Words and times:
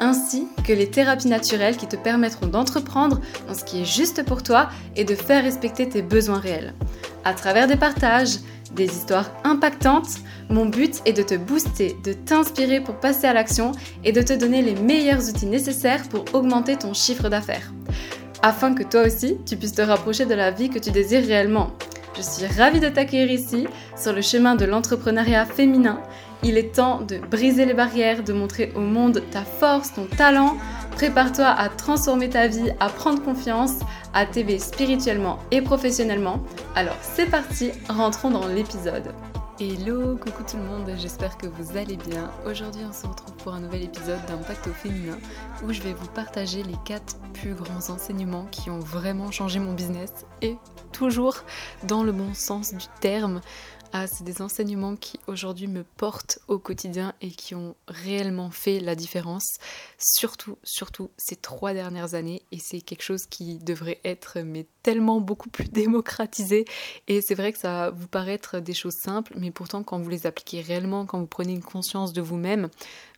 ainsi 0.00 0.46
que 0.66 0.72
les 0.72 0.90
thérapies 0.90 1.28
naturelles 1.28 1.76
qui 1.76 1.86
te 1.86 1.96
permettront 1.96 2.46
d'entreprendre 2.46 3.20
dans 3.46 3.54
ce 3.54 3.64
qui 3.64 3.82
est 3.82 3.84
juste 3.84 4.24
pour 4.24 4.42
toi 4.42 4.68
et 4.96 5.04
de 5.04 5.14
faire 5.14 5.44
respecter 5.44 5.88
tes 5.88 6.02
besoins 6.02 6.38
réels. 6.38 6.74
À 7.24 7.34
travers 7.34 7.66
des 7.66 7.76
partages, 7.76 8.38
des 8.74 8.86
histoires 8.86 9.30
impactantes, 9.44 10.18
mon 10.50 10.66
but 10.66 11.00
est 11.04 11.12
de 11.12 11.22
te 11.22 11.34
booster, 11.34 11.96
de 12.04 12.12
t'inspirer 12.12 12.80
pour 12.80 12.96
passer 12.96 13.26
à 13.26 13.32
l'action 13.32 13.72
et 14.04 14.12
de 14.12 14.22
te 14.22 14.32
donner 14.32 14.62
les 14.62 14.74
meilleurs 14.74 15.28
outils 15.28 15.46
nécessaires 15.46 16.08
pour 16.08 16.24
augmenter 16.34 16.76
ton 16.76 16.94
chiffre 16.94 17.28
d'affaires. 17.28 17.72
Afin 18.42 18.74
que 18.74 18.84
toi 18.84 19.02
aussi, 19.02 19.36
tu 19.46 19.56
puisses 19.56 19.72
te 19.72 19.82
rapprocher 19.82 20.26
de 20.26 20.34
la 20.34 20.50
vie 20.50 20.70
que 20.70 20.78
tu 20.78 20.90
désires 20.90 21.26
réellement. 21.26 21.72
Je 22.16 22.22
suis 22.22 22.46
ravie 22.46 22.80
de 22.80 22.88
t'accueillir 22.88 23.30
ici, 23.30 23.66
sur 23.96 24.12
le 24.12 24.22
chemin 24.22 24.54
de 24.54 24.64
l'entrepreneuriat 24.64 25.44
féminin. 25.44 26.00
Il 26.44 26.56
est 26.56 26.74
temps 26.74 27.00
de 27.00 27.18
briser 27.18 27.66
les 27.66 27.74
barrières, 27.74 28.22
de 28.22 28.32
montrer 28.32 28.72
au 28.76 28.80
monde 28.80 29.22
ta 29.30 29.42
force, 29.42 29.92
ton 29.94 30.06
talent. 30.06 30.56
Prépare-toi 30.92 31.46
à 31.46 31.68
transformer 31.68 32.30
ta 32.30 32.46
vie, 32.46 32.72
à 32.78 32.88
prendre 32.88 33.22
confiance, 33.22 33.72
à 34.14 34.24
t'aider 34.24 34.58
spirituellement 34.58 35.38
et 35.50 35.62
professionnellement. 35.62 36.40
Alors 36.76 36.96
c'est 37.02 37.26
parti, 37.26 37.72
rentrons 37.88 38.30
dans 38.30 38.46
l'épisode. 38.46 39.12
Hello, 39.60 40.16
coucou 40.16 40.44
tout 40.48 40.56
le 40.56 40.62
monde, 40.62 40.88
j'espère 40.96 41.36
que 41.36 41.48
vous 41.48 41.76
allez 41.76 41.96
bien. 41.96 42.30
Aujourd'hui 42.46 42.82
on 42.88 42.92
se 42.92 43.08
retrouve 43.08 43.34
pour 43.38 43.54
un 43.54 43.60
nouvel 43.60 43.82
épisode 43.82 44.24
d'Impact 44.28 44.68
au 44.68 44.72
féminin 44.72 45.18
où 45.64 45.72
je 45.72 45.82
vais 45.82 45.94
vous 45.94 46.06
partager 46.06 46.62
les 46.62 46.76
4 46.84 47.16
plus 47.32 47.54
grands 47.54 47.90
enseignements 47.90 48.46
qui 48.52 48.70
ont 48.70 48.78
vraiment 48.78 49.32
changé 49.32 49.58
mon 49.58 49.74
business 49.74 50.12
et 50.42 50.56
toujours 50.92 51.38
dans 51.82 52.04
le 52.04 52.12
bon 52.12 52.34
sens 52.34 52.72
du 52.72 52.86
terme. 53.00 53.40
Ah, 53.92 54.06
c'est 54.06 54.24
des 54.24 54.42
enseignements 54.42 54.96
qui 54.96 55.18
aujourd'hui 55.26 55.66
me 55.66 55.82
portent 55.82 56.40
au 56.46 56.58
quotidien 56.58 57.14
et 57.22 57.30
qui 57.30 57.54
ont 57.54 57.74
réellement 57.88 58.50
fait 58.50 58.80
la 58.80 58.94
différence, 58.94 59.56
surtout, 59.98 60.58
surtout 60.62 61.10
ces 61.16 61.36
trois 61.36 61.72
dernières 61.72 62.14
années. 62.14 62.42
Et 62.52 62.58
c'est 62.58 62.82
quelque 62.82 63.02
chose 63.02 63.26
qui 63.26 63.58
devrait 63.58 63.98
être 64.04 64.40
mais 64.40 64.66
tellement 64.82 65.20
beaucoup 65.20 65.48
plus 65.48 65.68
démocratisé. 65.72 66.66
Et 67.06 67.22
c'est 67.22 67.34
vrai 67.34 67.52
que 67.52 67.58
ça 67.58 67.72
va 67.72 67.90
vous 67.90 68.08
paraître 68.08 68.60
des 68.60 68.74
choses 68.74 68.96
simples, 69.02 69.32
mais 69.38 69.50
pourtant 69.50 69.82
quand 69.82 69.98
vous 69.98 70.10
les 70.10 70.26
appliquez 70.26 70.60
réellement, 70.60 71.06
quand 71.06 71.18
vous 71.18 71.26
prenez 71.26 71.52
une 71.52 71.64
conscience 71.64 72.12
de 72.12 72.20
vous-même, 72.20 72.68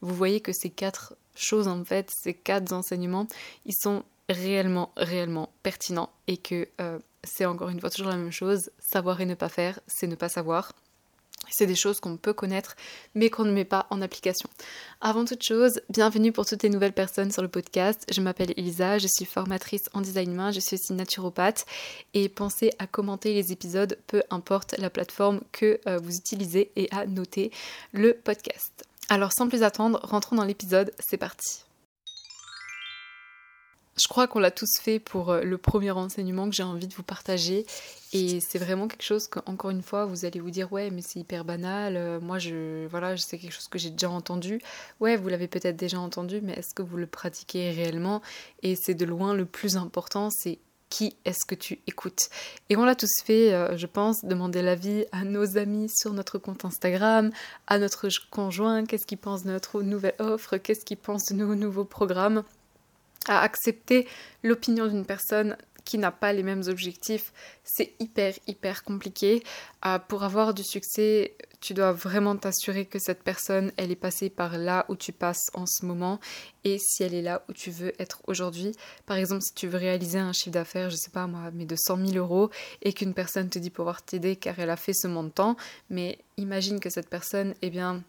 vous 0.03 0.15
voyez 0.15 0.41
que 0.41 0.53
ces 0.53 0.71
quatre 0.71 1.17
choses 1.35 1.67
en 1.67 1.85
fait, 1.85 2.11
ces 2.11 2.35
quatre 2.35 2.73
enseignements, 2.73 3.27
ils 3.67 3.75
sont 3.75 4.05
réellement, 4.31 4.93
réellement 4.97 5.51
pertinents 5.63 6.11
et 6.27 6.37
que 6.37 6.69
euh, 6.81 6.99
c'est 7.25 7.45
encore 7.45 7.69
une 7.69 7.81
fois 7.81 7.91
toujours 7.91 8.11
la 8.11 8.17
même 8.17 8.33
chose. 8.33 8.71
Savoir 8.79 9.21
et 9.21 9.27
ne 9.27 9.35
pas 9.35 9.49
faire, 9.49 9.81
c'est 9.87 10.07
ne 10.07 10.15
pas 10.15 10.29
savoir. 10.29 10.73
C'est 11.49 11.67
des 11.67 11.75
choses 11.75 12.01
qu'on 12.01 12.17
peut 12.17 12.33
connaître, 12.33 12.77
mais 13.15 13.29
qu'on 13.29 13.45
ne 13.45 13.51
met 13.51 13.65
pas 13.65 13.87
en 13.91 14.03
application. 14.03 14.49
Avant 15.01 15.25
toute 15.25 15.43
chose, 15.43 15.81
bienvenue 15.89 16.33
pour 16.33 16.47
toutes 16.47 16.63
les 16.63 16.69
nouvelles 16.69 16.93
personnes 16.93 17.33
sur 17.33 17.43
le 17.43 17.49
podcast. 17.49 18.05
Je 18.13 18.21
m'appelle 18.21 18.53
Elisa, 18.57 18.99
je 18.99 19.09
suis 19.09 19.25
formatrice 19.25 19.89
en 19.93 20.01
design 20.01 20.33
main, 20.33 20.53
je 20.53 20.61
suis 20.61 20.77
aussi 20.77 20.93
naturopathe. 20.93 21.67
Et 22.15 22.29
pensez 22.29 22.71
à 22.79 22.87
commenter 22.87 23.35
les 23.35 23.53
épisodes, 23.53 23.99
peu 24.07 24.23
importe 24.31 24.77
la 24.79 24.91
plateforme 24.91 25.41
que 25.51 25.81
euh, 25.89 25.99
vous 25.99 26.17
utilisez, 26.17 26.71
et 26.77 26.89
à 26.93 27.07
noter 27.07 27.51
le 27.93 28.15
podcast. 28.15 28.85
Alors 29.09 29.33
sans 29.33 29.49
plus 29.49 29.65
attendre, 29.65 29.99
rentrons 30.05 30.37
dans 30.37 30.45
l'épisode, 30.45 30.93
c'est 31.01 31.17
parti. 31.17 31.65
Je 34.01 34.09
crois 34.09 34.27
qu'on 34.27 34.39
l'a 34.39 34.51
tous 34.51 34.79
fait 34.81 34.99
pour 34.99 35.31
euh, 35.31 35.43
le 35.43 35.59
premier 35.59 35.91
enseignement 35.91 36.49
que 36.49 36.55
j'ai 36.55 36.63
envie 36.63 36.87
de 36.87 36.95
vous 36.95 37.03
partager. 37.03 37.67
Et 38.13 38.41
c'est 38.41 38.59
vraiment 38.59 38.89
quelque 38.89 39.05
chose 39.05 39.29
qu'encore 39.29 39.71
une 39.71 39.83
fois, 39.83 40.07
vous 40.07 40.25
allez 40.25 40.41
vous 40.41 40.51
dire 40.51 40.73
ouais, 40.73 40.91
mais 40.91 41.03
c'est 41.03 41.21
hyper 41.21 41.45
banal. 41.45 41.97
Euh, 41.97 42.19
moi, 42.21 42.39
je 42.39 42.87
voilà, 42.87 43.17
c'est 43.19 43.39
quelque 43.39 43.53
chose 43.53 43.69
que 43.69 43.79
j'ai 43.79 43.91
déjà 43.91 44.09
entendu. 44.09 44.61
Ouais, 45.01 45.17
vous 45.17 45.29
l'avez 45.29 45.49
peut-être 45.49 45.77
déjà 45.77 46.01
entendu, 46.01 46.41
mais 46.43 46.55
est-ce 46.55 46.75
que 46.75 46.83
vous 46.83 46.97
le 46.97 47.07
pratiquez 47.07 47.71
réellement? 47.73 48.23
Et 48.63 48.75
c'est 48.75 48.95
de 48.95 49.05
loin 49.05 49.35
le 49.35 49.45
plus 49.45 49.77
important, 49.77 50.31
c'est 50.31 50.59
qui 50.89 51.17
est-ce 51.25 51.45
que 51.47 51.55
tu 51.55 51.79
écoutes? 51.87 52.31
Et 52.69 52.77
on 52.77 52.85
l'a 52.85 52.97
tous 52.97 53.13
fait, 53.25 53.53
euh, 53.53 53.77
je 53.77 53.87
pense, 53.87 54.25
demander 54.25 54.63
l'avis 54.63 55.05
à 55.13 55.25
nos 55.25 55.57
amis 55.57 55.89
sur 55.89 56.13
notre 56.13 56.39
compte 56.39 56.65
Instagram, 56.65 57.31
à 57.67 57.79
notre 57.79 58.09
conjoint, 58.31 58.85
qu'est-ce 58.85 59.07
qu'il 59.07 59.19
pense 59.19 59.45
de 59.45 59.51
notre 59.51 59.83
nouvelle 59.83 60.17
offre, 60.19 60.57
qu'est-ce 60.57 60.85
qu'il 60.85 60.97
pense 60.97 61.27
de 61.27 61.35
nos 61.35 61.55
nouveaux 61.55 61.85
programmes 61.85 62.43
à 63.29 63.41
accepter 63.43 64.07
l'opinion 64.43 64.87
d'une 64.87 65.07
personne 65.07 65.57
qui 65.85 65.99
n'a 65.99 66.13
pas 66.13 66.33
les 66.33 66.43
mêmes 66.43 66.63
objectifs, 66.69 67.33
c'est 67.65 67.95
hyper 67.99 68.35
hyper 68.47 68.85
compliqué. 68.85 69.43
Euh, 69.87 69.99
pour 69.99 70.23
avoir 70.23 70.55
du 70.55 70.63
succès, 70.63 71.35
tu 71.61 71.75
dois 71.75 71.93
vraiment 71.93 72.37
t'assurer 72.37 72.87
que 72.87 72.99
cette 72.99 73.23
personne, 73.23 73.73
elle 73.77 73.91
est 73.91 73.97
passée 73.97 74.31
par 74.31 74.57
là 74.57 74.87
où 74.89 74.97
tu 74.97 75.13
passes 75.13 75.51
en 75.53 75.67
ce 75.67 75.85
moment 75.85 76.21
et 76.65 76.79
si 76.79 77.03
elle 77.03 77.15
est 77.15 77.23
là 77.23 77.43
où 77.49 77.53
tu 77.53 77.71
veux 77.71 77.93
être 78.01 78.23
aujourd'hui. 78.27 78.73
Par 79.07 79.17
exemple, 79.17 79.43
si 79.43 79.55
tu 79.55 79.69
veux 79.69 79.79
réaliser 79.79 80.19
un 80.19 80.33
chiffre 80.33 80.53
d'affaires, 80.53 80.91
je 80.91 80.97
sais 80.97 81.11
pas 81.11 81.27
moi, 81.27 81.51
mais 81.53 81.67
de 81.67 81.77
100 81.77 82.07
000 82.07 82.19
euros 82.19 82.51
et 82.83 82.93
qu'une 82.93 83.15
personne 83.15 83.51
te 83.51 83.59
dit 83.59 83.71
pouvoir 83.71 84.03
t'aider 84.03 84.37
car 84.37 84.59
elle 84.59 84.71
a 84.71 84.77
fait 84.77 84.95
ce 84.95 85.07
montant, 85.07 85.57
mais 85.91 86.19
imagine 86.37 86.81
que 86.81 86.91
cette 86.91 87.11
personne, 87.11 87.55
eh 87.63 87.71
bien, 87.71 88.03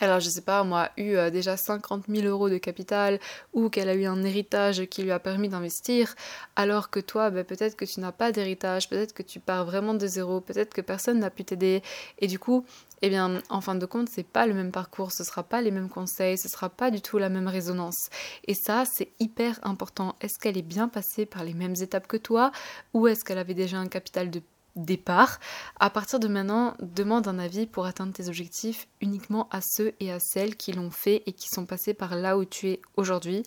alors 0.00 0.20
je 0.20 0.28
sais 0.28 0.42
pas, 0.42 0.62
moi, 0.62 0.90
eu 0.96 1.16
euh, 1.16 1.30
déjà 1.30 1.56
50 1.56 2.04
000 2.08 2.26
euros 2.26 2.50
de 2.50 2.58
capital 2.58 3.18
ou 3.54 3.70
qu'elle 3.70 3.88
a 3.88 3.94
eu 3.94 4.04
un 4.04 4.22
héritage 4.22 4.84
qui 4.86 5.02
lui 5.02 5.10
a 5.10 5.18
permis 5.18 5.48
d'investir, 5.48 6.14
alors 6.54 6.90
que 6.90 7.00
toi, 7.00 7.30
ben, 7.30 7.44
peut-être 7.44 7.76
que 7.76 7.84
tu 7.84 8.00
n'as 8.00 8.12
pas 8.12 8.32
d'héritage, 8.32 8.88
peut-être 8.88 9.14
que 9.14 9.22
tu 9.22 9.40
pars 9.40 9.64
vraiment 9.64 9.94
de 9.94 10.06
zéro, 10.06 10.40
peut-être 10.40 10.74
que 10.74 10.80
personne 10.82 11.20
n'a 11.20 11.30
pu 11.30 11.44
t'aider, 11.44 11.82
et 12.18 12.26
du 12.26 12.38
coup, 12.38 12.64
eh 13.02 13.08
bien, 13.08 13.42
en 13.50 13.60
fin 13.60 13.74
de 13.74 13.86
compte, 13.86 14.08
c'est 14.08 14.26
pas 14.26 14.46
le 14.46 14.54
même 14.54 14.72
parcours, 14.72 15.12
ce 15.12 15.24
sera 15.24 15.42
pas 15.42 15.60
les 15.60 15.70
mêmes 15.70 15.88
conseils, 15.88 16.38
ce 16.38 16.48
sera 16.48 16.68
pas 16.68 16.90
du 16.90 17.00
tout 17.00 17.18
la 17.18 17.28
même 17.28 17.48
résonance. 17.48 18.08
Et 18.46 18.54
ça, 18.54 18.84
c'est 18.84 19.08
hyper 19.20 19.58
important. 19.62 20.16
Est-ce 20.20 20.38
qu'elle 20.38 20.56
est 20.56 20.62
bien 20.62 20.88
passée 20.88 21.26
par 21.26 21.44
les 21.44 21.54
mêmes 21.54 21.74
étapes 21.80 22.06
que 22.06 22.16
toi, 22.16 22.52
ou 22.94 23.06
est-ce 23.06 23.24
qu'elle 23.24 23.38
avait 23.38 23.54
déjà 23.54 23.78
un 23.78 23.88
capital 23.88 24.30
de 24.30 24.40
départ. 24.76 25.40
À 25.80 25.90
partir 25.90 26.20
de 26.20 26.28
maintenant, 26.28 26.74
demande 26.80 27.26
un 27.28 27.38
avis 27.38 27.66
pour 27.66 27.86
atteindre 27.86 28.12
tes 28.12 28.28
objectifs 28.28 28.86
uniquement 29.00 29.48
à 29.50 29.60
ceux 29.60 29.94
et 30.00 30.12
à 30.12 30.20
celles 30.20 30.56
qui 30.56 30.72
l'ont 30.72 30.90
fait 30.90 31.22
et 31.26 31.32
qui 31.32 31.48
sont 31.48 31.66
passés 31.66 31.94
par 31.94 32.14
là 32.14 32.38
où 32.38 32.44
tu 32.44 32.68
es 32.68 32.80
aujourd'hui. 32.96 33.42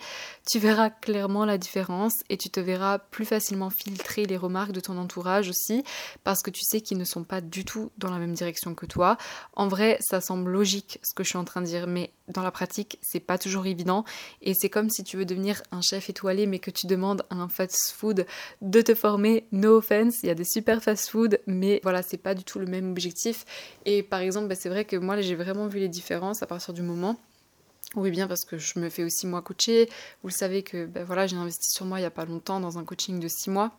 Tu 0.50 0.60
verras 0.60 0.90
clairement 0.90 1.46
la 1.46 1.58
différence 1.58 2.14
et 2.30 2.38
tu 2.38 2.50
te 2.50 2.60
verras 2.60 3.00
plus 3.00 3.26
facilement 3.26 3.70
filtrer 3.70 4.26
les 4.26 4.38
remarques 4.38 4.72
de 4.72 4.80
ton 4.80 4.98
entourage 4.98 5.50
aussi 5.50 5.84
parce 6.24 6.42
que 6.42 6.50
tu 6.50 6.62
sais 6.64 6.82
qu'ils 6.82 6.98
ne 6.98 7.06
sont 7.06 7.24
pas 7.24 7.42
du 7.42 7.66
tout 7.66 7.92
dans 7.98 8.12
la 8.12 8.18
même 8.18 8.34
direction 8.34 8.76
que 8.76 8.86
toi. 8.86 9.18
En 9.54 9.68
vrai, 9.68 9.98
ça 10.02 10.22
semble 10.22 10.52
logique 10.52 11.00
ce 11.04 11.14
que 11.14 11.24
je 11.24 11.30
suis 11.30 11.38
en 11.38 11.46
train 11.46 11.62
de 11.62 11.68
dire, 11.68 11.88
mais 11.88 12.12
dans 12.30 12.44
la 12.44 12.52
pratique, 12.52 12.98
c'est 13.02 13.20
pas 13.20 13.38
toujours 13.38 13.66
évident 13.66 14.06
et 14.42 14.54
c'est 14.54 14.70
comme 14.70 14.90
si 14.90 15.04
tu 15.04 15.18
veux 15.18 15.26
devenir 15.26 15.62
un 15.72 15.82
chef 15.82 16.10
étoilé 16.10 16.46
mais 16.46 16.60
que 16.60 16.72
tu 16.72 16.88
demandes 16.88 17.24
à 17.30 17.36
un 17.36 17.50
fast 17.50 17.92
food 17.92 18.26
de 18.62 18.82
te 18.82 18.96
former. 18.96 19.46
No 19.52 19.78
offense, 19.78 20.24
il 20.24 20.28
y 20.28 20.30
a 20.30 20.36
des 20.36 20.46
super 20.46 20.82
fast 20.82 21.10
food 21.10 21.40
mais 21.48 21.80
voilà, 21.84 22.02
c'est 22.02 22.18
pas 22.18 22.36
du 22.36 22.44
tout 22.44 22.60
le 22.60 22.66
même 22.66 22.92
objectif. 22.92 23.46
Et 23.86 24.04
par 24.04 24.20
exemple, 24.20 24.48
bah, 24.48 24.56
c'est 24.56 24.70
vrai 24.70 24.86
que 24.86 24.96
moi, 24.96 25.20
j'ai 25.22 25.36
vraiment 25.36 25.68
vu 25.68 25.80
les 25.80 25.90
différences 25.90 26.44
à 26.44 26.48
partir 26.48 26.74
du 26.74 26.82
moment 26.82 27.18
oui, 27.96 28.12
bien 28.12 28.28
parce 28.28 28.46
que 28.46 28.60
je 28.60 28.78
me 28.78 28.88
fais 28.88 29.04
aussi 29.04 29.26
moi 29.26 29.42
coacher. 29.42 29.90
Vous 30.22 30.30
le 30.30 30.34
savez 30.34 30.62
que 30.62 30.86
ben 30.86 31.04
voilà, 31.04 31.26
j'ai 31.26 31.36
investi 31.36 31.72
sur 31.72 31.88
moi 31.88 31.98
il 31.98 32.04
n'y 32.04 32.08
a 32.08 32.12
pas 32.12 32.26
longtemps 32.26 32.60
dans 32.60 32.78
un 32.78 32.84
coaching 32.84 33.20
de 33.20 33.28
6 33.28 33.50
mois. 33.50 33.72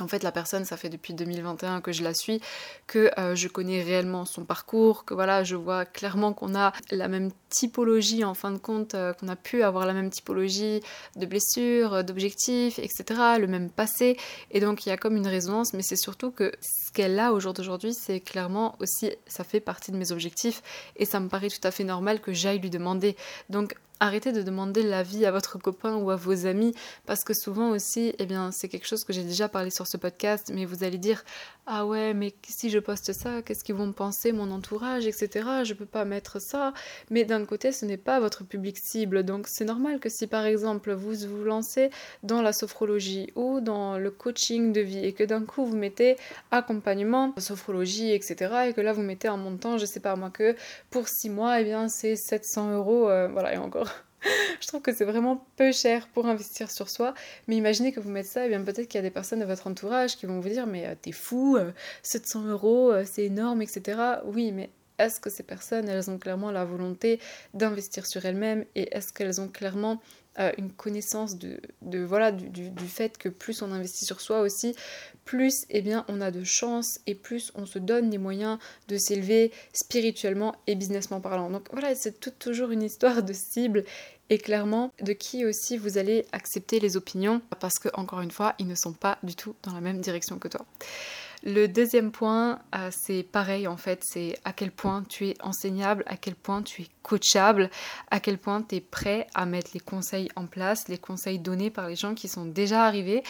En 0.00 0.06
fait, 0.06 0.22
la 0.22 0.32
personne, 0.32 0.66
ça 0.66 0.76
fait 0.76 0.90
depuis 0.90 1.14
2021 1.14 1.80
que 1.80 1.92
je 1.92 2.02
la 2.02 2.12
suis, 2.12 2.42
que 2.86 3.10
euh, 3.18 3.34
je 3.34 3.48
connais 3.48 3.82
réellement 3.82 4.26
son 4.26 4.44
parcours, 4.44 5.06
que 5.06 5.14
voilà, 5.14 5.44
je 5.44 5.56
vois 5.56 5.86
clairement 5.86 6.34
qu'on 6.34 6.54
a 6.54 6.72
la 6.90 7.08
même 7.08 7.30
typologie 7.48 8.24
en 8.24 8.34
fin 8.34 8.50
de 8.50 8.58
compte, 8.58 8.94
euh, 8.94 9.12
qu'on 9.12 9.28
a 9.28 9.36
pu 9.36 9.62
avoir 9.62 9.86
la 9.86 9.92
même 9.92 10.10
typologie 10.10 10.80
de 11.16 11.26
blessures, 11.26 11.94
euh, 11.94 12.02
d'objectifs, 12.02 12.78
etc., 12.78 13.04
le 13.38 13.46
même 13.46 13.70
passé. 13.70 14.16
Et 14.50 14.60
donc, 14.60 14.86
il 14.86 14.90
y 14.90 14.92
a 14.92 14.96
comme 14.96 15.16
une 15.16 15.26
résonance, 15.26 15.72
mais 15.72 15.82
c'est 15.82 15.96
surtout 15.96 16.30
que 16.30 16.52
ce 16.60 16.92
qu'elle 16.92 17.18
a 17.18 17.32
au 17.32 17.40
jour 17.40 17.54
d'aujourd'hui, 17.54 17.94
c'est 17.94 18.20
clairement 18.20 18.76
aussi, 18.80 19.12
ça 19.26 19.44
fait 19.44 19.60
partie 19.60 19.92
de 19.92 19.96
mes 19.96 20.12
objectifs 20.12 20.62
et 20.96 21.04
ça 21.04 21.20
me 21.20 21.28
paraît 21.28 21.48
tout 21.48 21.66
à 21.66 21.70
fait 21.70 21.84
normal 21.84 22.20
que 22.20 22.32
j'aille 22.32 22.58
lui 22.58 22.70
demander. 22.70 23.16
Donc, 23.50 23.74
arrêtez 24.00 24.32
de 24.32 24.42
demander 24.42 24.82
l'avis 24.82 25.26
à 25.26 25.30
votre 25.30 25.58
copain 25.58 25.96
ou 25.96 26.10
à 26.10 26.16
vos 26.16 26.46
amis 26.46 26.74
parce 27.06 27.24
que 27.24 27.34
souvent 27.34 27.70
aussi, 27.70 28.14
eh 28.18 28.26
bien, 28.26 28.52
c'est 28.52 28.68
quelque 28.68 28.86
chose 28.86 29.04
que 29.04 29.12
j'ai 29.12 29.24
déjà 29.24 29.48
parlé 29.48 29.70
sur 29.70 29.86
ce 29.86 29.96
podcast, 29.96 30.52
mais 30.54 30.64
vous 30.64 30.84
allez 30.84 30.98
dire 30.98 31.24
ah 31.66 31.84
ouais, 31.84 32.14
mais 32.14 32.34
si 32.48 32.70
je 32.70 32.78
poste 32.78 33.12
ça, 33.12 33.42
qu'est-ce 33.42 33.62
qu'ils 33.62 33.74
vont 33.74 33.86
me 33.86 33.92
penser, 33.92 34.32
mon 34.32 34.50
entourage, 34.50 35.06
etc. 35.06 35.28
Je 35.64 35.74
peux 35.74 35.86
pas 35.86 36.04
mettre 36.04 36.40
ça. 36.40 36.72
Mais 37.10 37.24
d'un 37.24 37.37
côté, 37.46 37.72
ce 37.72 37.84
n'est 37.84 37.96
pas 37.96 38.20
votre 38.20 38.44
public 38.44 38.78
cible, 38.78 39.22
donc 39.22 39.46
c'est 39.48 39.64
normal 39.64 40.00
que 40.00 40.08
si 40.08 40.26
par 40.26 40.44
exemple 40.46 40.92
vous 40.92 41.14
vous 41.26 41.44
lancez 41.44 41.90
dans 42.22 42.42
la 42.42 42.52
sophrologie 42.52 43.32
ou 43.34 43.60
dans 43.60 43.98
le 43.98 44.10
coaching 44.10 44.72
de 44.72 44.80
vie 44.80 45.04
et 45.04 45.12
que 45.12 45.24
d'un 45.24 45.44
coup 45.44 45.64
vous 45.64 45.76
mettez 45.76 46.16
accompagnement, 46.50 47.34
sophrologie, 47.38 48.12
etc. 48.12 48.68
et 48.68 48.72
que 48.72 48.80
là 48.80 48.92
vous 48.92 49.02
mettez 49.02 49.28
un 49.28 49.36
montant, 49.36 49.78
je 49.78 49.86
sais 49.86 50.00
pas 50.00 50.16
moi 50.16 50.30
que 50.30 50.56
pour 50.90 51.08
6 51.08 51.30
mois, 51.30 51.60
eh 51.60 51.64
bien 51.64 51.88
c'est 51.88 52.16
700 52.16 52.74
euros, 52.74 53.08
euh, 53.08 53.28
voilà 53.28 53.54
et 53.54 53.58
encore 53.58 53.88
je 54.60 54.66
trouve 54.66 54.82
que 54.82 54.92
c'est 54.92 55.04
vraiment 55.04 55.46
peu 55.56 55.72
cher 55.72 56.08
pour 56.08 56.26
investir 56.26 56.70
sur 56.70 56.88
soi. 56.88 57.14
Mais 57.46 57.56
imaginez 57.56 57.92
que 57.92 58.00
vous 58.00 58.10
mettez 58.10 58.28
ça, 58.28 58.46
et 58.46 58.48
bien 58.48 58.62
peut-être 58.62 58.88
qu'il 58.88 58.98
y 58.98 58.98
a 58.98 59.02
des 59.02 59.10
personnes 59.10 59.40
de 59.40 59.44
votre 59.44 59.66
entourage 59.66 60.16
qui 60.16 60.26
vont 60.26 60.40
vous 60.40 60.48
dire 60.48 60.66
Mais 60.66 60.86
euh, 60.86 60.94
t'es 61.00 61.12
fou, 61.12 61.56
700 62.02 62.44
euh, 62.44 62.50
euros, 62.50 62.92
c'est 63.04 63.24
énorme, 63.24 63.62
etc. 63.62 64.00
Oui, 64.24 64.52
mais 64.52 64.70
est-ce 64.98 65.20
que 65.20 65.30
ces 65.30 65.42
personnes, 65.42 65.88
elles 65.88 66.10
ont 66.10 66.18
clairement 66.18 66.50
la 66.50 66.64
volonté 66.64 67.20
d'investir 67.54 68.06
sur 68.06 68.24
elles-mêmes 68.24 68.64
et 68.74 68.94
est-ce 68.94 69.12
qu'elles 69.12 69.40
ont 69.40 69.48
clairement 69.48 70.00
une 70.56 70.70
connaissance 70.70 71.36
de, 71.36 71.58
voilà 72.04 72.30
du, 72.30 72.86
fait 72.86 73.18
que 73.18 73.28
plus 73.28 73.60
on 73.62 73.72
investit 73.72 74.04
sur 74.04 74.20
soi 74.20 74.40
aussi, 74.40 74.74
plus 75.24 75.66
eh 75.68 75.82
bien 75.82 76.04
on 76.08 76.20
a 76.20 76.30
de 76.30 76.44
chance 76.44 77.00
et 77.06 77.14
plus 77.14 77.50
on 77.56 77.66
se 77.66 77.78
donne 77.78 78.10
les 78.10 78.18
moyens 78.18 78.58
de 78.86 78.96
s'élever 78.96 79.52
spirituellement 79.72 80.54
et 80.66 80.76
businessment 80.76 81.20
parlant. 81.20 81.50
Donc 81.50 81.68
voilà, 81.72 81.94
c'est 81.94 82.38
toujours 82.38 82.70
une 82.70 82.82
histoire 82.82 83.22
de 83.22 83.32
cible 83.32 83.84
et 84.30 84.38
clairement 84.38 84.92
de 85.00 85.12
qui 85.12 85.44
aussi 85.44 85.76
vous 85.76 85.98
allez 85.98 86.24
accepter 86.32 86.78
les 86.80 86.96
opinions 86.96 87.40
parce 87.60 87.78
que 87.78 87.88
encore 87.94 88.20
une 88.20 88.30
fois, 88.30 88.54
ils 88.58 88.66
ne 88.66 88.74
sont 88.74 88.92
pas 88.92 89.18
du 89.22 89.34
tout 89.34 89.56
dans 89.64 89.72
la 89.72 89.80
même 89.80 90.00
direction 90.00 90.38
que 90.38 90.48
toi. 90.48 90.64
Le 91.44 91.68
deuxième 91.68 92.10
point, 92.10 92.58
euh, 92.74 92.90
c'est 92.90 93.22
pareil 93.22 93.68
en 93.68 93.76
fait, 93.76 94.02
c'est 94.02 94.36
à 94.44 94.52
quel 94.52 94.72
point 94.72 95.04
tu 95.08 95.28
es 95.28 95.34
enseignable, 95.40 96.02
à 96.06 96.16
quel 96.16 96.34
point 96.34 96.62
tu 96.62 96.82
es 96.82 96.88
coachable, 97.02 97.70
à 98.10 98.18
quel 98.18 98.38
point 98.38 98.60
tu 98.62 98.76
es 98.76 98.80
prêt 98.80 99.28
à 99.34 99.46
mettre 99.46 99.70
les 99.72 99.80
conseils 99.80 100.28
en 100.34 100.46
place, 100.46 100.88
les 100.88 100.98
conseils 100.98 101.38
donnés 101.38 101.70
par 101.70 101.88
les 101.88 101.94
gens 101.94 102.14
qui 102.14 102.26
sont 102.26 102.44
déjà 102.44 102.84
arrivés. 102.84 103.22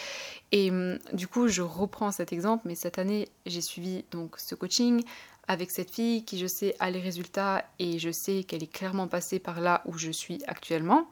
Et 0.51 0.71
hum, 0.71 0.97
du 1.13 1.27
coup, 1.27 1.47
je 1.47 1.61
reprends 1.61 2.11
cet 2.11 2.33
exemple, 2.33 2.63
mais 2.65 2.75
cette 2.75 2.97
année, 2.97 3.29
j'ai 3.45 3.61
suivi 3.61 4.03
donc 4.09 4.39
ce 4.39 4.55
coaching 4.55 5.03
avec 5.47 5.69
cette 5.69 5.91
fille 5.93 6.25
qui 6.25 6.39
je 6.39 6.47
sais 6.47 6.75
a 6.79 6.89
les 6.89 6.99
résultats 6.99 7.63
et 7.77 7.99
je 7.99 8.11
sais 8.11 8.43
qu'elle 8.43 8.63
est 8.63 8.71
clairement 8.71 9.07
passée 9.07 9.39
par 9.39 9.61
là 9.61 9.81
où 9.85 9.97
je 9.97 10.11
suis 10.11 10.39
actuellement. 10.47 11.07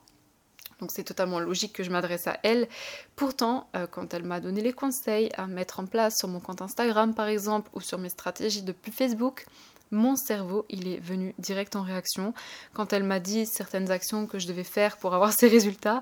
Donc 0.80 0.92
c'est 0.92 1.04
totalement 1.04 1.40
logique 1.40 1.74
que 1.74 1.84
je 1.84 1.90
m'adresse 1.90 2.28
à 2.28 2.38
elle. 2.44 2.68
Pourtant, 3.16 3.68
euh, 3.76 3.88
quand 3.88 4.14
elle 4.14 4.24
m'a 4.24 4.40
donné 4.40 4.62
les 4.62 4.74
conseils 4.74 5.30
à 5.36 5.48
mettre 5.48 5.80
en 5.80 5.86
place 5.86 6.18
sur 6.18 6.28
mon 6.28 6.40
compte 6.40 6.62
Instagram 6.62 7.14
par 7.14 7.28
exemple 7.28 7.70
ou 7.74 7.82
sur 7.82 7.98
mes 7.98 8.10
stratégies 8.10 8.62
depuis 8.62 8.92
Facebook, 8.92 9.46
mon 9.92 10.16
cerveau, 10.16 10.66
il 10.70 10.88
est 10.88 11.00
venu 11.00 11.34
direct 11.40 11.76
en 11.76 11.82
réaction. 11.82 12.34
Quand 12.74 12.94
elle 12.94 13.04
m'a 13.04 13.20
dit 13.20 13.46
certaines 13.46 13.90
actions 13.90 14.28
que 14.28 14.38
je 14.38 14.48
devais 14.48 14.64
faire 14.64 14.98
pour 14.98 15.14
avoir 15.14 15.34
ces 15.38 15.48
résultats, 15.48 16.02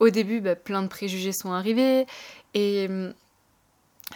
au 0.00 0.10
début, 0.10 0.40
bah, 0.40 0.56
plein 0.56 0.82
de 0.82 0.88
préjugés 0.88 1.32
sont 1.32 1.52
arrivés. 1.52 2.06
Et 2.54 2.86
hum, 2.88 3.14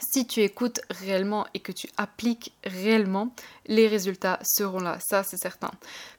si 0.01 0.27
tu 0.27 0.41
écoutes 0.41 0.81
réellement 0.91 1.47
et 1.55 1.61
que 1.61 1.73
tu 1.73 1.89
appliques 1.97 2.53
réellement, 2.65 3.33
les 3.67 3.87
résultats 3.87 4.39
seront 4.43 4.81
là, 4.81 4.99
ça 5.01 5.23
c'est 5.23 5.37
certain. 5.37 5.71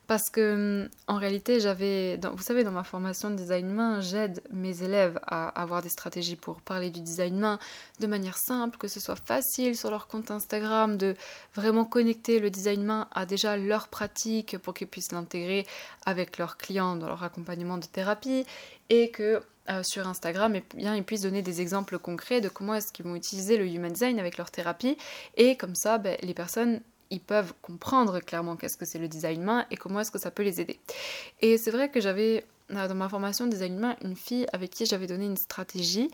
Parce 0.08 0.30
que 0.30 0.84
hum, 0.84 0.90
en 1.08 1.18
réalité, 1.18 1.60
j'avais, 1.60 2.18
vous 2.18 2.44
savez, 2.44 2.64
dans 2.64 2.72
ma 2.72 2.84
formation 2.84 3.30
de 3.30 3.36
design 3.36 3.70
humain, 3.70 4.02
j'aide 4.02 4.42
mes 4.52 4.84
élèves 4.84 5.20
à 5.26 5.48
avoir 5.60 5.82
des 5.82 5.90
stratégies 5.90 6.36
pour 6.36 6.62
parler 6.62 6.90
du 6.90 7.02
design 7.02 7.38
humain 7.38 7.60
de 8.00 8.08
manière 8.08 8.38
simple, 8.38 8.78
que 8.78 8.88
ce 8.88 9.00
soit 9.00 9.16
facile 9.16 9.76
sur 9.76 9.90
leur 9.90 10.08
compte 10.08 10.32
Instagram, 10.32 10.98
de 10.98 11.16
vraiment 11.56 11.86
connecter 11.86 12.40
le 12.40 12.50
design 12.50 12.84
humain 12.84 13.08
à 13.12 13.26
déjà 13.26 13.58
leur 13.58 13.88
pratique 13.88 14.58
pour 14.60 14.74
qu'ils 14.74 14.88
puissent 14.88 15.12
l'intégrer 15.12 15.66
avec 16.06 16.38
leurs 16.38 16.58
clients 16.58 16.96
dans 16.96 17.08
leur 17.08 17.24
accompagnement 17.24 17.78
de 17.78 17.86
thérapie 17.86 18.46
et 18.90 19.10
que 19.10 19.42
euh, 19.68 19.82
sur 19.84 20.08
Instagram, 20.08 20.56
et 20.56 20.64
bien, 20.76 20.96
ils 20.96 21.04
puissent 21.04 21.24
donner 21.24 21.42
des 21.42 21.60
exemples 21.60 21.98
concrets 21.98 22.40
de 22.40 22.50
comment 22.50 22.76
est-ce 22.76 22.94
qu'ils 22.94 23.06
vont 23.06 23.16
utiliser 23.16 23.58
le 23.58 23.66
human 23.66 23.92
design 23.92 24.20
avec 24.20 24.38
leur 24.38 24.52
thérapie. 24.52 24.96
Et 25.38 25.58
comme 25.58 25.74
ça, 25.74 25.98
ben, 25.98 26.18
les 26.22 26.36
personnes 26.36 26.82
ils 27.10 27.20
peuvent 27.20 27.54
comprendre 27.62 28.20
clairement 28.20 28.56
qu'est-ce 28.56 28.78
que 28.78 28.86
c'est 28.86 29.00
le 29.00 29.08
design 29.08 29.42
humain 29.42 29.66
et 29.72 29.78
comment 29.78 30.00
est-ce 30.00 30.12
que 30.12 30.20
ça 30.20 30.32
peut 30.32 30.44
les 30.44 30.62
aider. 30.62 30.80
Et 31.42 31.58
c'est 31.58 31.72
vrai 31.72 31.90
que 31.90 32.00
j'avais 32.02 32.46
euh, 32.72 32.88
dans 32.88 32.96
ma 32.96 33.10
formation 33.10 33.46
de 33.46 33.52
design 33.52 33.76
humain 33.76 33.96
une 34.04 34.16
fille 34.16 34.46
avec 34.54 34.72
qui 34.72 34.86
j'avais 34.86 35.08
donné 35.08 35.26
une 35.26 35.38
stratégie 35.38 36.10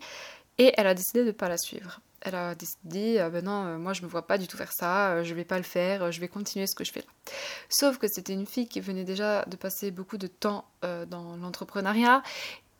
et 0.58 0.72
elle 0.76 0.86
a 0.86 0.94
décidé 0.94 1.20
de 1.20 1.26
ne 1.26 1.32
pas 1.32 1.48
la 1.48 1.56
suivre. 1.56 2.00
Elle 2.20 2.36
a 2.36 2.54
décidé, 2.54 3.18
euh, 3.18 3.30
ben 3.30 3.44
non, 3.44 3.78
moi 3.78 3.94
je 3.94 4.02
me 4.02 4.06
vois 4.06 4.26
pas 4.26 4.38
du 4.38 4.46
tout 4.46 4.56
faire 4.56 4.72
ça, 4.72 5.22
je 5.24 5.34
vais 5.34 5.44
pas 5.44 5.56
le 5.56 5.64
faire, 5.64 6.12
je 6.12 6.20
vais 6.20 6.28
continuer 6.28 6.66
ce 6.66 6.74
que 6.74 6.84
je 6.84 6.92
fais 6.92 7.00
là. 7.00 7.32
Sauf 7.68 7.98
que 7.98 8.06
c'était 8.06 8.32
une 8.32 8.46
fille 8.46 8.68
qui 8.68 8.80
venait 8.80 9.04
déjà 9.04 9.44
de 9.46 9.56
passer 9.56 9.90
beaucoup 9.90 10.18
de 10.18 10.28
temps 10.28 10.64
dans 10.82 11.36
l'entrepreneuriat 11.36 12.22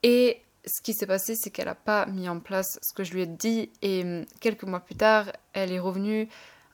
et 0.02 0.42
ce 0.64 0.80
qui 0.80 0.94
s'est 0.94 1.06
passé, 1.06 1.34
c'est 1.34 1.50
qu'elle 1.50 1.66
n'a 1.66 1.74
pas 1.74 2.06
mis 2.06 2.28
en 2.28 2.40
place 2.40 2.78
ce 2.82 2.92
que 2.92 3.04
je 3.04 3.12
lui 3.12 3.22
ai 3.22 3.26
dit 3.26 3.70
et 3.82 4.02
hum, 4.02 4.24
quelques 4.40 4.64
mois 4.64 4.80
plus 4.80 4.94
tard, 4.94 5.32
elle 5.52 5.72
est 5.72 5.78
revenue 5.78 6.28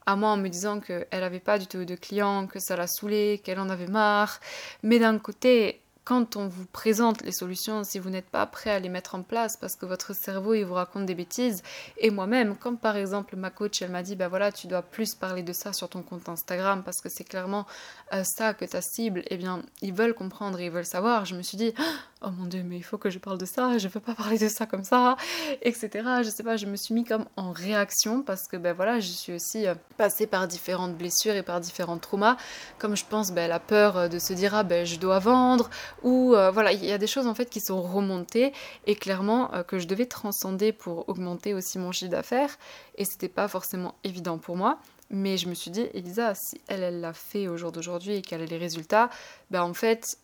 à 0.08 0.16
moi 0.16 0.30
en 0.30 0.38
me 0.38 0.48
disant 0.48 0.80
qu'elle 0.80 1.06
n'avait 1.12 1.38
pas 1.38 1.58
du 1.58 1.66
tout 1.66 1.84
de 1.84 1.94
clients, 1.94 2.46
que 2.46 2.58
ça 2.58 2.76
la 2.76 2.86
saoulait, 2.86 3.42
qu'elle 3.44 3.60
en 3.60 3.68
avait 3.68 3.88
marre. 3.88 4.40
Mais 4.82 4.98
d'un 4.98 5.18
côté, 5.18 5.82
quand 6.08 6.36
on 6.36 6.48
vous 6.48 6.64
présente 6.64 7.20
les 7.20 7.32
solutions, 7.32 7.84
si 7.84 7.98
vous 7.98 8.08
n'êtes 8.08 8.30
pas 8.30 8.46
prêt 8.46 8.70
à 8.70 8.78
les 8.78 8.88
mettre 8.88 9.14
en 9.14 9.22
place 9.22 9.58
parce 9.58 9.76
que 9.76 9.84
votre 9.84 10.14
cerveau 10.14 10.54
il 10.54 10.64
vous 10.64 10.72
raconte 10.72 11.04
des 11.04 11.14
bêtises, 11.14 11.62
et 11.98 12.10
moi-même, 12.10 12.56
comme 12.56 12.78
par 12.78 12.96
exemple 12.96 13.36
ma 13.36 13.50
coach 13.50 13.82
elle 13.82 13.90
m'a 13.90 14.02
dit 14.02 14.16
bah 14.16 14.28
voilà 14.28 14.50
tu 14.50 14.68
dois 14.68 14.80
plus 14.80 15.14
parler 15.14 15.42
de 15.42 15.52
ça 15.52 15.74
sur 15.74 15.90
ton 15.90 16.00
compte 16.00 16.26
Instagram 16.30 16.82
parce 16.82 17.02
que 17.02 17.10
c'est 17.10 17.24
clairement 17.24 17.66
euh, 18.14 18.24
ça 18.24 18.54
que 18.54 18.64
ta 18.64 18.80
cible, 18.80 19.22
eh 19.26 19.36
bien 19.36 19.62
ils 19.82 19.92
veulent 19.92 20.14
comprendre, 20.14 20.58
ils 20.62 20.70
veulent 20.70 20.86
savoir. 20.86 21.26
Je 21.26 21.34
me 21.34 21.42
suis 21.42 21.58
dit 21.58 21.74
oh 22.22 22.30
mon 22.38 22.46
dieu 22.46 22.62
mais 22.64 22.78
il 22.78 22.82
faut 22.82 22.96
que 22.96 23.10
je 23.10 23.18
parle 23.18 23.36
de 23.36 23.44
ça, 23.44 23.76
je 23.76 23.86
veux 23.88 24.00
pas 24.00 24.14
parler 24.14 24.38
de 24.38 24.48
ça 24.48 24.64
comme 24.64 24.84
ça, 24.84 25.18
etc. 25.60 25.90
Je 26.22 26.30
sais 26.30 26.42
pas, 26.42 26.56
je 26.56 26.64
me 26.64 26.76
suis 26.76 26.94
mis 26.94 27.04
comme 27.04 27.26
en 27.36 27.52
réaction 27.52 28.22
parce 28.22 28.48
que 28.48 28.56
ben 28.56 28.72
voilà 28.72 28.98
je 28.98 29.10
suis 29.10 29.34
aussi 29.34 29.66
euh, 29.66 29.74
passée 29.98 30.26
par 30.26 30.48
différentes 30.48 30.96
blessures 30.96 31.34
et 31.34 31.42
par 31.42 31.60
différents 31.60 31.98
traumas, 31.98 32.38
comme 32.78 32.96
je 32.96 33.04
pense 33.04 33.30
ben, 33.30 33.46
la 33.46 33.60
peur 33.60 33.98
euh, 33.98 34.08
de 34.08 34.18
se 34.18 34.32
dire 34.32 34.54
ah 34.54 34.62
ben 34.62 34.86
je 34.86 34.96
dois 34.96 35.18
vendre 35.18 35.68
ou 36.02 36.34
euh, 36.34 36.50
voilà, 36.50 36.72
il 36.72 36.84
y 36.84 36.92
a 36.92 36.98
des 36.98 37.06
choses 37.06 37.26
en 37.26 37.34
fait 37.34 37.50
qui 37.50 37.60
sont 37.60 37.80
remontées 37.82 38.52
et 38.86 38.94
clairement 38.94 39.52
euh, 39.54 39.62
que 39.62 39.78
je 39.78 39.86
devais 39.86 40.06
transcender 40.06 40.72
pour 40.72 41.08
augmenter 41.08 41.54
aussi 41.54 41.78
mon 41.78 41.92
chiffre 41.92 42.10
d'affaires 42.10 42.56
et 42.96 43.04
c'était 43.04 43.28
pas 43.28 43.48
forcément 43.48 43.94
évident 44.04 44.38
pour 44.38 44.56
moi. 44.56 44.78
Mais 45.10 45.38
je 45.38 45.48
me 45.48 45.54
suis 45.54 45.70
dit, 45.70 45.86
Elisa, 45.94 46.34
si 46.34 46.60
elle, 46.66 47.00
l'a 47.00 47.12
fait 47.14 47.48
au 47.48 47.56
jour 47.56 47.72
d'aujourd'hui 47.72 48.16
et 48.16 48.22
qu'elle 48.22 48.42
a 48.42 48.46
les 48.46 48.58
résultats, 48.58 49.08
ben 49.50 49.62
en 49.62 49.72
fait, 49.72 50.18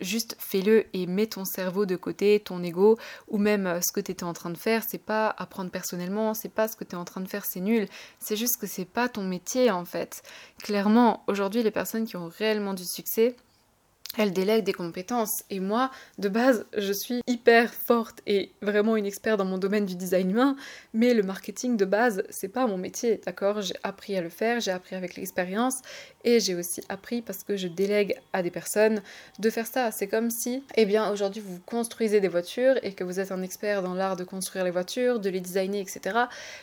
juste 0.00 0.36
fais-le 0.38 0.84
et 0.92 1.06
mets 1.06 1.26
ton 1.26 1.44
cerveau 1.44 1.86
de 1.86 1.96
côté, 1.96 2.40
ton 2.40 2.62
ego, 2.62 2.98
ou 3.28 3.38
même 3.38 3.66
euh, 3.66 3.80
ce 3.80 3.92
que 3.92 4.00
tu 4.00 4.12
étais 4.12 4.24
en 4.24 4.32
train 4.32 4.50
de 4.50 4.58
faire, 4.58 4.82
c'est 4.86 4.98
pas 4.98 5.34
apprendre 5.38 5.70
personnellement, 5.70 6.34
c'est 6.34 6.50
pas 6.50 6.68
ce 6.68 6.76
que 6.76 6.84
tu 6.84 6.92
es 6.92 6.98
en 6.98 7.04
train 7.04 7.20
de 7.20 7.28
faire, 7.28 7.44
c'est 7.46 7.60
nul. 7.60 7.88
C'est 8.18 8.36
juste 8.36 8.58
que 8.58 8.66
c'est 8.66 8.84
pas 8.84 9.08
ton 9.08 9.24
métier 9.24 9.70
en 9.70 9.84
fait. 9.84 10.22
Clairement, 10.62 11.24
aujourd'hui, 11.26 11.62
les 11.62 11.70
personnes 11.70 12.06
qui 12.06 12.16
ont 12.16 12.30
réellement 12.38 12.74
du 12.74 12.84
succès, 12.84 13.36
elle 14.16 14.32
délègue 14.32 14.64
des 14.64 14.72
compétences. 14.72 15.42
Et 15.50 15.60
moi, 15.60 15.90
de 16.18 16.28
base, 16.28 16.66
je 16.76 16.92
suis 16.92 17.20
hyper 17.26 17.72
forte 17.72 18.20
et 18.26 18.52
vraiment 18.62 18.96
une 18.96 19.06
experte 19.06 19.38
dans 19.38 19.44
mon 19.44 19.58
domaine 19.58 19.86
du 19.86 19.94
design 19.94 20.30
humain, 20.30 20.56
mais 20.94 21.14
le 21.14 21.22
marketing 21.22 21.76
de 21.76 21.84
base, 21.84 22.22
c'est 22.30 22.48
pas 22.48 22.66
mon 22.66 22.78
métier, 22.78 23.20
d'accord? 23.24 23.60
J'ai 23.60 23.76
appris 23.82 24.16
à 24.16 24.20
le 24.20 24.28
faire, 24.28 24.60
j'ai 24.60 24.70
appris 24.70 24.96
avec 24.96 25.16
l'expérience 25.16 25.82
et 26.24 26.40
j'ai 26.40 26.54
aussi 26.54 26.82
appris 26.88 27.22
parce 27.22 27.44
que 27.44 27.56
je 27.56 27.68
délègue 27.68 28.16
à 28.32 28.42
des 28.42 28.50
personnes 28.50 29.02
de 29.38 29.50
faire 29.50 29.66
ça. 29.66 29.90
C'est 29.90 30.08
comme 30.08 30.30
si, 30.30 30.62
eh 30.76 30.86
bien, 30.86 31.10
aujourd'hui 31.10 31.42
vous 31.44 31.58
construisez 31.66 32.20
des 32.20 32.28
voitures 32.28 32.74
et 32.82 32.92
que 32.92 33.04
vous 33.04 33.20
êtes 33.20 33.32
un 33.32 33.42
expert 33.42 33.82
dans 33.82 33.94
l'art 33.94 34.16
de 34.16 34.24
construire 34.24 34.64
les 34.64 34.70
voitures, 34.70 35.20
de 35.20 35.30
les 35.30 35.40
designer, 35.40 35.80
etc. 35.80 36.18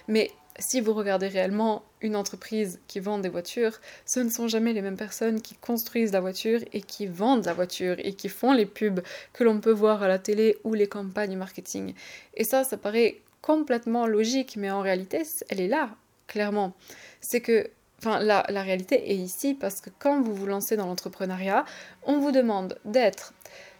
Mais 0.07 0.31
si 0.59 0.81
vous 0.81 0.93
regardez 0.93 1.27
réellement 1.27 1.83
une 2.01 2.15
entreprise 2.15 2.79
qui 2.87 2.99
vend 2.99 3.17
des 3.17 3.29
voitures, 3.29 3.79
ce 4.05 4.19
ne 4.19 4.29
sont 4.29 4.47
jamais 4.47 4.73
les 4.73 4.81
mêmes 4.81 4.97
personnes 4.97 5.41
qui 5.41 5.55
construisent 5.55 6.11
la 6.11 6.21
voiture 6.21 6.59
et 6.73 6.81
qui 6.81 7.07
vendent 7.07 7.45
la 7.45 7.53
voiture 7.53 7.95
et 7.99 8.13
qui 8.13 8.29
font 8.29 8.53
les 8.53 8.65
pubs 8.65 9.01
que 9.33 9.43
l'on 9.43 9.59
peut 9.59 9.71
voir 9.71 10.03
à 10.03 10.07
la 10.07 10.19
télé 10.19 10.57
ou 10.63 10.73
les 10.73 10.87
campagnes 10.87 11.37
marketing. 11.37 11.93
Et 12.35 12.43
ça, 12.43 12.63
ça 12.63 12.77
paraît 12.77 13.21
complètement 13.41 14.05
logique, 14.05 14.55
mais 14.57 14.69
en 14.71 14.81
réalité, 14.81 15.23
elle 15.49 15.59
est 15.59 15.67
là, 15.67 15.89
clairement. 16.27 16.73
C'est 17.19 17.41
que 17.41 17.69
Enfin, 18.05 18.19
la, 18.19 18.41
réalité 18.61 19.11
est 19.11 19.15
ici 19.15 19.53
parce 19.53 19.79
que 19.79 19.89
quand 19.97 20.21
vous 20.21 20.35
vous 20.35 20.45
lancez 20.45 20.75
dans 20.75 20.87
l'entrepreneuriat, 20.87 21.63
on 22.03 22.19
vous 22.19 22.33
demande 22.33 22.77
d'être 22.83 23.33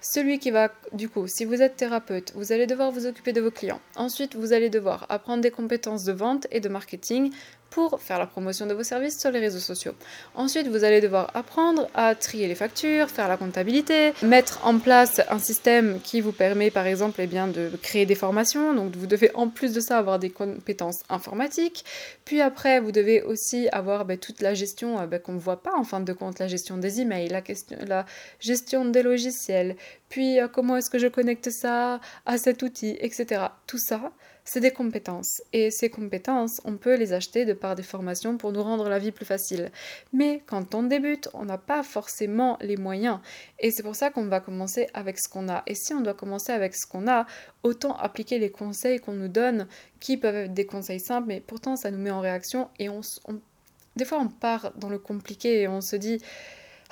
celui 0.03 0.37
qui 0.37 0.51
va, 0.51 0.69
du 0.91 1.07
coup, 1.07 1.27
si 1.27 1.45
vous 1.45 1.61
êtes 1.61 1.77
thérapeute, 1.77 2.33
vous 2.35 2.51
allez 2.51 2.67
devoir 2.67 2.91
vous 2.91 3.05
occuper 3.05 3.31
de 3.31 3.39
vos 3.39 3.51
clients. 3.51 3.79
Ensuite, 3.95 4.35
vous 4.35 4.51
allez 4.51 4.69
devoir 4.69 5.05
apprendre 5.07 5.41
des 5.41 5.49
compétences 5.49 6.03
de 6.03 6.11
vente 6.11 6.45
et 6.51 6.59
de 6.59 6.67
marketing 6.67 7.31
pour 7.73 7.99
faire 7.99 8.19
la 8.19 8.27
promotion 8.27 8.67
de 8.67 8.73
vos 8.75 8.83
services 8.83 9.19
sur 9.19 9.31
les 9.31 9.39
réseaux 9.39 9.59
sociaux. 9.59 9.93
Ensuite, 10.35 10.67
vous 10.67 10.83
allez 10.83 11.01
devoir 11.01 11.31
apprendre 11.33 11.89
à 11.95 12.13
trier 12.13 12.47
les 12.47 12.53
factures, 12.53 13.09
faire 13.09 13.27
la 13.27 13.35
comptabilité, 13.35 14.13
mettre 14.21 14.63
en 14.63 14.77
place 14.77 15.21
un 15.29 15.39
système 15.39 15.99
qui 16.03 16.21
vous 16.21 16.31
permet 16.31 16.69
par 16.69 16.85
exemple 16.85 17.19
eh 17.19 17.25
bien, 17.25 17.47
de 17.47 17.71
créer 17.81 18.05
des 18.05 18.13
formations. 18.13 18.75
Donc 18.75 18.95
vous 18.95 19.07
devez 19.07 19.31
en 19.33 19.49
plus 19.49 19.73
de 19.73 19.79
ça 19.79 19.97
avoir 19.97 20.19
des 20.19 20.29
compétences 20.29 21.01
informatiques. 21.09 21.83
Puis 22.25 22.41
après, 22.41 22.79
vous 22.79 22.91
devez 22.91 23.23
aussi 23.23 23.67
avoir 23.69 24.05
ben, 24.05 24.19
toute 24.19 24.41
la 24.41 24.53
gestion 24.53 24.99
euh, 24.99 25.07
ben, 25.07 25.19
qu'on 25.19 25.33
ne 25.33 25.39
voit 25.39 25.63
pas 25.63 25.73
en 25.75 25.83
fin 25.83 25.99
de 25.99 26.13
compte, 26.13 26.37
la 26.37 26.47
gestion 26.47 26.77
des 26.77 27.01
emails, 27.01 27.29
la, 27.29 27.41
la 27.87 28.05
gestion 28.39 28.85
des 28.85 29.01
logiciels, 29.01 29.75
puis 30.09 30.39
euh, 30.39 30.47
comment 30.47 30.77
est-ce 30.77 30.91
que 30.91 30.99
je 30.99 31.07
connecte 31.07 31.49
ça 31.49 31.99
à 32.27 32.37
cet 32.37 32.61
outil, 32.61 32.95
etc. 32.99 33.45
Tout 33.65 33.79
ça, 33.79 34.11
c'est 34.45 34.59
des 34.59 34.71
compétences. 34.71 35.41
Et 35.53 35.71
ces 35.71 35.89
compétences, 35.89 36.61
on 36.65 36.77
peut 36.77 36.95
les 36.95 37.13
acheter 37.13 37.45
de 37.45 37.53
par 37.53 37.75
des 37.75 37.83
formations 37.83 38.37
pour 38.37 38.51
nous 38.51 38.63
rendre 38.63 38.89
la 38.89 38.99
vie 38.99 39.11
plus 39.11 39.25
facile. 39.25 39.71
Mais 40.11 40.41
quand 40.45 40.75
on 40.75 40.83
débute, 40.83 41.29
on 41.33 41.45
n'a 41.45 41.57
pas 41.57 41.83
forcément 41.83 42.57
les 42.61 42.77
moyens. 42.77 43.19
Et 43.59 43.71
c'est 43.71 43.83
pour 43.83 43.95
ça 43.95 44.09
qu'on 44.09 44.25
va 44.25 44.39
commencer 44.39 44.87
avec 44.93 45.17
ce 45.19 45.29
qu'on 45.29 45.49
a. 45.49 45.63
Et 45.67 45.75
si 45.75 45.93
on 45.93 46.01
doit 46.01 46.13
commencer 46.13 46.51
avec 46.51 46.75
ce 46.75 46.85
qu'on 46.85 47.07
a, 47.07 47.25
autant 47.63 47.95
appliquer 47.95 48.39
les 48.39 48.51
conseils 48.51 48.99
qu'on 48.99 49.13
nous 49.13 49.29
donne, 49.29 49.67
qui 49.99 50.17
peuvent 50.17 50.35
être 50.35 50.53
des 50.53 50.65
conseils 50.65 50.99
simples, 50.99 51.27
mais 51.27 51.39
pourtant 51.39 51.75
ça 51.75 51.91
nous 51.91 51.99
met 51.99 52.11
en 52.11 52.19
réaction. 52.19 52.69
Et 52.79 52.89
on, 52.89 53.01
des 53.95 54.05
fois, 54.05 54.19
on 54.19 54.27
part 54.27 54.73
dans 54.77 54.89
le 54.89 54.99
compliqué 54.99 55.61
et 55.61 55.67
on 55.67 55.81
se 55.81 55.95
dit... 55.95 56.19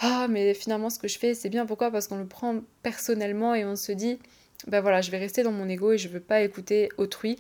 Ah, 0.04 0.26
mais 0.28 0.56
finalement, 0.56 0.90
ce 0.90 0.98
que 0.98 1.08
je 1.08 1.20
fais, 1.20 1.36
c'est 1.36 1.50
bien. 1.50 1.68
Pourquoi? 1.68 1.92
Parce 1.92 2.08
qu'on 2.08 2.18
le 2.18 2.26
prend 2.26 2.62
personnellement 2.82 3.54
et 3.54 3.66
on 3.66 3.76
se 3.76 3.92
dit, 3.92 4.18
ben 4.68 4.82
voilà, 4.82 5.02
je 5.02 5.12
vais 5.12 5.18
rester 5.18 5.44
dans 5.44 5.52
mon 5.52 5.68
ego 5.68 5.92
et 5.94 5.98
je 5.98 6.08
ne 6.08 6.14
veux 6.14 6.20
pas 6.20 6.42
écouter 6.42 6.90
autrui. 6.98 7.40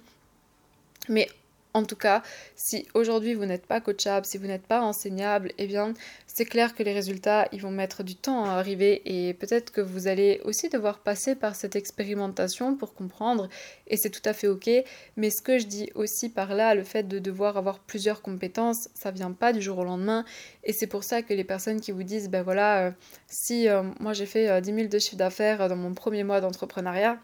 Mais 1.09 1.27
en 1.73 1.83
tout 1.83 1.95
cas, 1.95 2.21
si 2.55 2.87
aujourd'hui 2.93 3.33
vous 3.33 3.45
n'êtes 3.45 3.65
pas 3.65 3.81
coachable, 3.81 4.25
si 4.25 4.37
vous 4.37 4.47
n'êtes 4.47 4.67
pas 4.67 4.81
enseignable, 4.81 5.53
eh 5.57 5.67
bien, 5.67 5.93
c'est 6.27 6.45
clair 6.45 6.75
que 6.75 6.83
les 6.83 6.93
résultats, 6.93 7.47
ils 7.51 7.61
vont 7.61 7.71
mettre 7.71 8.03
du 8.03 8.15
temps 8.15 8.45
à 8.45 8.51
arriver 8.51 9.01
et 9.05 9.33
peut-être 9.33 9.71
que 9.71 9.81
vous 9.81 10.07
allez 10.07 10.41
aussi 10.43 10.69
devoir 10.69 10.99
passer 10.99 11.35
par 11.35 11.55
cette 11.55 11.75
expérimentation 11.75 12.75
pour 12.75 12.93
comprendre 12.93 13.47
et 13.87 13.97
c'est 13.97 14.09
tout 14.09 14.21
à 14.25 14.33
fait 14.33 14.47
ok. 14.47 14.69
Mais 15.15 15.29
ce 15.29 15.41
que 15.41 15.59
je 15.59 15.65
dis 15.65 15.89
aussi 15.95 16.29
par 16.29 16.53
là, 16.53 16.75
le 16.75 16.83
fait 16.83 17.07
de 17.07 17.19
devoir 17.19 17.57
avoir 17.57 17.79
plusieurs 17.79 18.21
compétences, 18.21 18.89
ça 18.93 19.11
vient 19.11 19.31
pas 19.31 19.53
du 19.53 19.61
jour 19.61 19.77
au 19.79 19.83
lendemain 19.83 20.25
et 20.63 20.73
c'est 20.73 20.87
pour 20.87 21.03
ça 21.03 21.21
que 21.21 21.33
les 21.33 21.43
personnes 21.43 21.81
qui 21.81 21.91
vous 21.91 22.03
disent, 22.03 22.29
ben 22.29 22.43
voilà, 22.43 22.87
euh, 22.87 22.91
si 23.27 23.67
euh, 23.67 23.83
moi 23.99 24.13
j'ai 24.13 24.25
fait 24.25 24.61
10 24.61 24.71
euh, 24.71 24.75
000 24.75 24.87
de 24.89 24.99
chiffre 24.99 25.15
d'affaires 25.15 25.69
dans 25.69 25.75
mon 25.75 25.93
premier 25.93 26.23
mois 26.23 26.41
d'entrepreneuriat, 26.41 27.19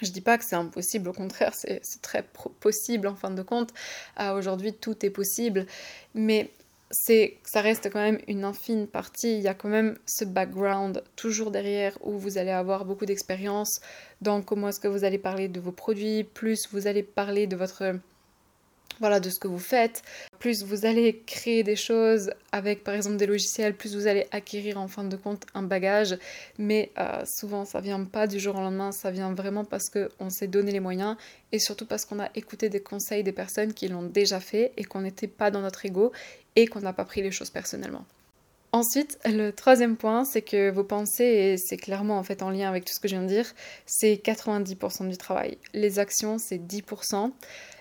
je 0.00 0.10
dis 0.10 0.20
pas 0.20 0.38
que 0.38 0.44
c'est 0.44 0.56
impossible, 0.56 1.08
au 1.08 1.12
contraire, 1.12 1.54
c'est 1.54 1.80
très 2.02 2.24
possible 2.60 3.08
en 3.08 3.14
fin 3.14 3.30
de 3.30 3.42
compte. 3.42 3.70
Aujourd'hui, 4.18 4.72
tout 4.72 5.04
est 5.04 5.10
possible, 5.10 5.66
mais 6.14 6.50
ça 6.90 7.60
reste 7.60 7.90
quand 7.92 8.00
même 8.00 8.18
une 8.28 8.44
infime 8.44 8.86
partie. 8.86 9.36
Il 9.36 9.42
y 9.42 9.48
a 9.48 9.54
quand 9.54 9.68
même 9.68 9.98
ce 10.06 10.24
background 10.24 11.02
toujours 11.16 11.50
derrière 11.50 11.98
où 12.00 12.16
vous 12.16 12.38
allez 12.38 12.50
avoir 12.50 12.84
beaucoup 12.84 13.06
d'expérience 13.06 13.80
dans 14.20 14.40
comment 14.40 14.68
est-ce 14.68 14.80
que 14.80 14.88
vous 14.88 15.04
allez 15.04 15.18
parler 15.18 15.48
de 15.48 15.60
vos 15.60 15.72
produits, 15.72 16.24
plus 16.24 16.68
vous 16.72 16.86
allez 16.86 17.02
parler 17.02 17.46
de 17.46 17.56
votre 17.56 17.82
voilà, 19.00 19.20
de 19.20 19.30
ce 19.30 19.38
que 19.38 19.48
vous 19.48 19.58
faites. 19.58 20.02
Plus 20.38 20.62
vous 20.62 20.86
allez 20.86 21.22
créer 21.26 21.62
des 21.62 21.76
choses 21.76 22.30
avec 22.52 22.84
par 22.84 22.94
exemple 22.94 23.16
des 23.16 23.26
logiciels, 23.26 23.74
plus 23.74 23.94
vous 23.94 24.06
allez 24.06 24.26
acquérir 24.30 24.78
en 24.78 24.88
fin 24.88 25.04
de 25.04 25.16
compte 25.16 25.46
un 25.54 25.62
bagage. 25.62 26.16
Mais 26.58 26.90
euh, 26.98 27.24
souvent 27.24 27.64
ça 27.64 27.80
vient 27.80 28.04
pas 28.04 28.26
du 28.26 28.38
jour 28.38 28.56
au 28.56 28.60
lendemain, 28.60 28.92
ça 28.92 29.10
vient 29.10 29.32
vraiment 29.32 29.64
parce 29.64 29.90
qu'on 29.90 30.30
s'est 30.30 30.48
donné 30.48 30.72
les 30.72 30.80
moyens 30.80 31.16
et 31.52 31.58
surtout 31.58 31.86
parce 31.86 32.04
qu'on 32.04 32.20
a 32.20 32.28
écouté 32.34 32.68
des 32.68 32.80
conseils 32.80 33.22
des 33.22 33.32
personnes 33.32 33.72
qui 33.72 33.88
l'ont 33.88 34.02
déjà 34.02 34.40
fait 34.40 34.72
et 34.76 34.84
qu'on 34.84 35.00
n'était 35.00 35.26
pas 35.26 35.50
dans 35.50 35.60
notre 35.60 35.84
ego 35.84 36.12
et 36.56 36.66
qu'on 36.66 36.80
n'a 36.80 36.92
pas 36.92 37.04
pris 37.04 37.22
les 37.22 37.30
choses 37.30 37.50
personnellement. 37.50 38.04
Ensuite, 38.70 39.18
le 39.24 39.50
troisième 39.50 39.96
point, 39.96 40.24
c'est 40.24 40.42
que 40.42 40.70
vos 40.70 40.84
pensées, 40.84 41.24
et 41.24 41.56
c'est 41.56 41.78
clairement 41.78 42.18
en 42.18 42.22
fait 42.22 42.42
en 42.42 42.50
lien 42.50 42.68
avec 42.68 42.84
tout 42.84 42.92
ce 42.92 43.00
que 43.00 43.08
je 43.08 43.14
viens 43.14 43.22
de 43.22 43.28
dire, 43.28 43.46
c'est 43.86 44.14
90% 44.14 45.08
du 45.08 45.16
travail. 45.16 45.56
Les 45.72 45.98
actions, 45.98 46.36
c'est 46.38 46.58
10% 46.58 47.32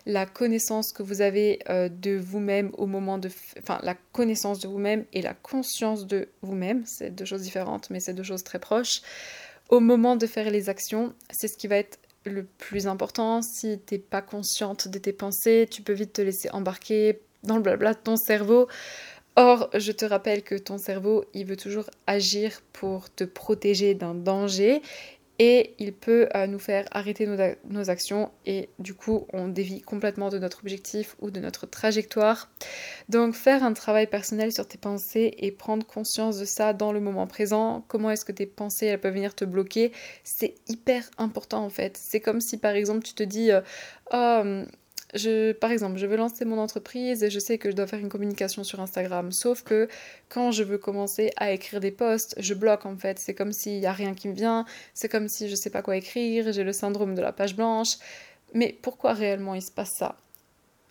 la 0.08 0.25
connaissance 0.25 0.94
que 0.94 1.03
vous 1.03 1.22
avez 1.22 1.60
euh, 1.70 1.89
de 1.89 2.15
vous-même 2.15 2.72
au 2.77 2.86
moment 2.86 3.17
de... 3.17 3.29
Enfin, 3.60 3.77
la 3.84 3.94
connaissance 4.13 4.60
de 4.60 4.70
vous-même 4.70 5.03
et 5.12 5.22
la 5.22 5.34
conscience 5.34 6.08
de 6.08 6.29
vous-même, 6.41 6.84
c'est 6.86 7.13
deux 7.13 7.25
choses 7.25 7.41
différentes, 7.41 7.89
mais 7.89 8.00
c'est 8.00 8.13
deux 8.13 8.24
choses 8.24 8.46
très 8.46 8.58
proches. 8.58 9.01
Au 9.67 9.82
moment 9.82 10.15
de 10.15 10.25
faire 10.25 10.50
les 10.50 10.70
actions, 10.70 11.13
c'est 11.29 11.50
ce 11.50 11.58
qui 11.58 11.67
va 11.67 11.75
être 11.75 12.00
le 12.24 12.46
plus 12.46 12.88
important. 12.88 13.41
Si 13.41 13.79
tu 13.86 13.96
n'es 13.96 14.00
pas 14.00 14.22
consciente 14.22 14.88
de 14.88 14.98
tes 14.98 15.12
pensées, 15.12 15.67
tu 15.70 15.82
peux 15.82 15.94
vite 15.94 16.13
te 16.13 16.22
laisser 16.22 16.50
embarquer 16.51 17.20
dans 17.44 17.58
le 17.58 17.62
blabla 17.62 17.94
de 17.94 18.00
ton 18.00 18.15
cerveau. 18.15 18.70
Or, 19.39 19.70
je 19.75 19.91
te 19.91 20.03
rappelle 20.03 20.41
que 20.41 20.56
ton 20.56 20.79
cerveau, 20.79 21.24
il 21.36 21.46
veut 21.46 21.58
toujours 21.58 21.91
agir 22.08 22.63
pour 22.74 23.13
te 23.13 23.24
protéger 23.24 23.94
d'un 23.94 24.15
danger 24.15 24.82
et 25.38 25.75
il 25.77 25.94
peut 25.94 26.27
euh, 26.34 26.48
nous 26.48 26.58
faire 26.58 26.88
arrêter 26.89 27.27
nos, 27.27 27.89
actions 27.91 28.32
et 28.48 28.70
du 28.79 28.96
coup 28.96 29.27
on 29.32 29.48
dévie 29.48 29.82
complètement 29.82 30.29
de 30.29 30.39
notre 30.39 30.62
objectif 30.62 31.15
ou 31.20 31.29
de 31.29 31.39
notre 31.39 31.67
trajectoire. 31.67 32.50
Donc 33.10 33.36
faire 33.36 33.63
un 33.63 33.74
travail 33.74 34.08
personnel 34.08 34.51
sur 34.51 34.67
tes 34.67 34.79
pensées 34.79 35.36
et 35.38 35.51
prendre 35.51 35.86
conscience 35.86 36.39
de 36.39 36.46
ça 36.46 36.74
dans 36.74 36.91
le 36.91 37.00
moment 37.00 37.27
présent, 37.27 37.86
comment 37.88 38.10
est-ce 38.10 38.25
que 38.25 38.32
tes 38.32 38.48
pensées 38.48 38.88
elles 38.88 39.00
peuvent 39.00 39.13
venir 39.13 39.36
te 39.36 39.46
bloquer, 39.46 39.91
c'est 40.24 40.56
hyper 40.67 41.03
important 41.20 41.63
en 41.63 41.70
fait. 41.70 41.96
C'est 41.96 42.22
comme 42.22 42.41
si 42.41 42.58
par 42.58 42.74
exemple 42.74 43.03
tu 43.03 43.13
te 43.13 43.22
dis 43.22 43.51
euh, 43.51 43.62
oh, 44.13 44.63
par 45.59 45.71
exemple, 45.71 45.97
je 45.97 46.05
veux 46.05 46.17
lancer 46.17 46.45
mon 46.45 46.57
entreprise 46.59 47.24
et 47.24 47.29
je 47.29 47.39
sais 47.39 47.57
que 47.57 47.69
je 47.71 47.75
dois 47.75 47.88
faire 47.88 48.00
une 48.00 48.09
communication 48.09 48.63
sur 48.63 48.79
Instagram. 48.79 49.31
Sauf 49.31 49.63
que 49.63 49.88
quand 50.29 50.51
je 50.51 50.63
veux 50.63 50.77
commencer 50.77 51.31
à 51.38 51.51
écrire 51.51 51.79
des 51.79 51.91
posts, 51.91 52.36
je 52.38 52.53
bloque 52.53 52.86
en 52.86 52.97
fait. 52.97 53.19
C'est 53.19 53.33
comme 53.33 53.51
s'il 53.51 53.79
n'y 53.79 53.86
a 53.86 53.93
rien 53.93 54.13
qui 54.13 54.27
me 54.27 54.33
vient. 54.33 54.65
C'est 54.93 55.09
comme 55.09 55.27
si 55.27 55.47
je 55.47 55.51
ne 55.51 55.55
sais 55.57 55.69
pas 55.69 55.81
quoi 55.81 55.97
écrire. 55.97 56.51
J'ai 56.51 56.63
le 56.63 56.74
syndrome 56.74 57.15
de 57.15 57.21
la 57.21 57.31
page 57.31 57.55
blanche. 57.55 57.97
Mais 58.53 58.77
pourquoi 58.81 59.13
réellement 59.13 59.55
il 59.55 59.62
se 59.62 59.71
passe 59.71 59.91
ça? 59.91 60.17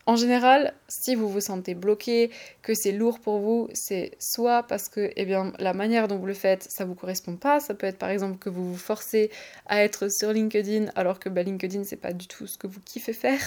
En 0.06 0.14
général, 0.14 0.72
si 0.86 1.16
vous 1.16 1.28
vous 1.28 1.40
sentez 1.40 1.75
bloqué, 1.75 2.30
que 2.62 2.75
c'est 2.75 2.92
lourd 2.92 3.18
pour 3.18 3.40
vous, 3.40 3.68
c'est 3.75 4.12
soit 4.20 4.62
parce 4.62 4.88
que 4.88 5.10
eh 5.16 5.25
bien, 5.25 5.52
la 5.58 5.72
manière 5.72 6.06
dont 6.06 6.16
vous 6.16 6.26
le 6.26 6.34
faites, 6.34 6.62
ça 6.62 6.84
ne 6.84 6.88
vous 6.88 6.94
correspond 6.94 7.34
pas. 7.36 7.58
Ça 7.58 7.75
peut 7.75 7.88
être 7.88 7.98
par 7.98 8.10
exemple 8.10 8.38
que 8.38 8.48
vous 8.48 8.72
vous 8.72 8.78
forcez 8.78 9.30
à 9.66 9.82
être 9.82 10.08
sur 10.08 10.32
LinkedIn 10.32 10.92
alors 10.94 11.18
que 11.18 11.28
bah, 11.28 11.42
LinkedIn, 11.42 11.82
c'est 11.82 11.96
pas 11.96 12.12
du 12.12 12.28
tout 12.28 12.46
ce 12.46 12.56
que 12.56 12.68
vous 12.68 12.80
kiffez 12.80 13.12
faire. 13.12 13.40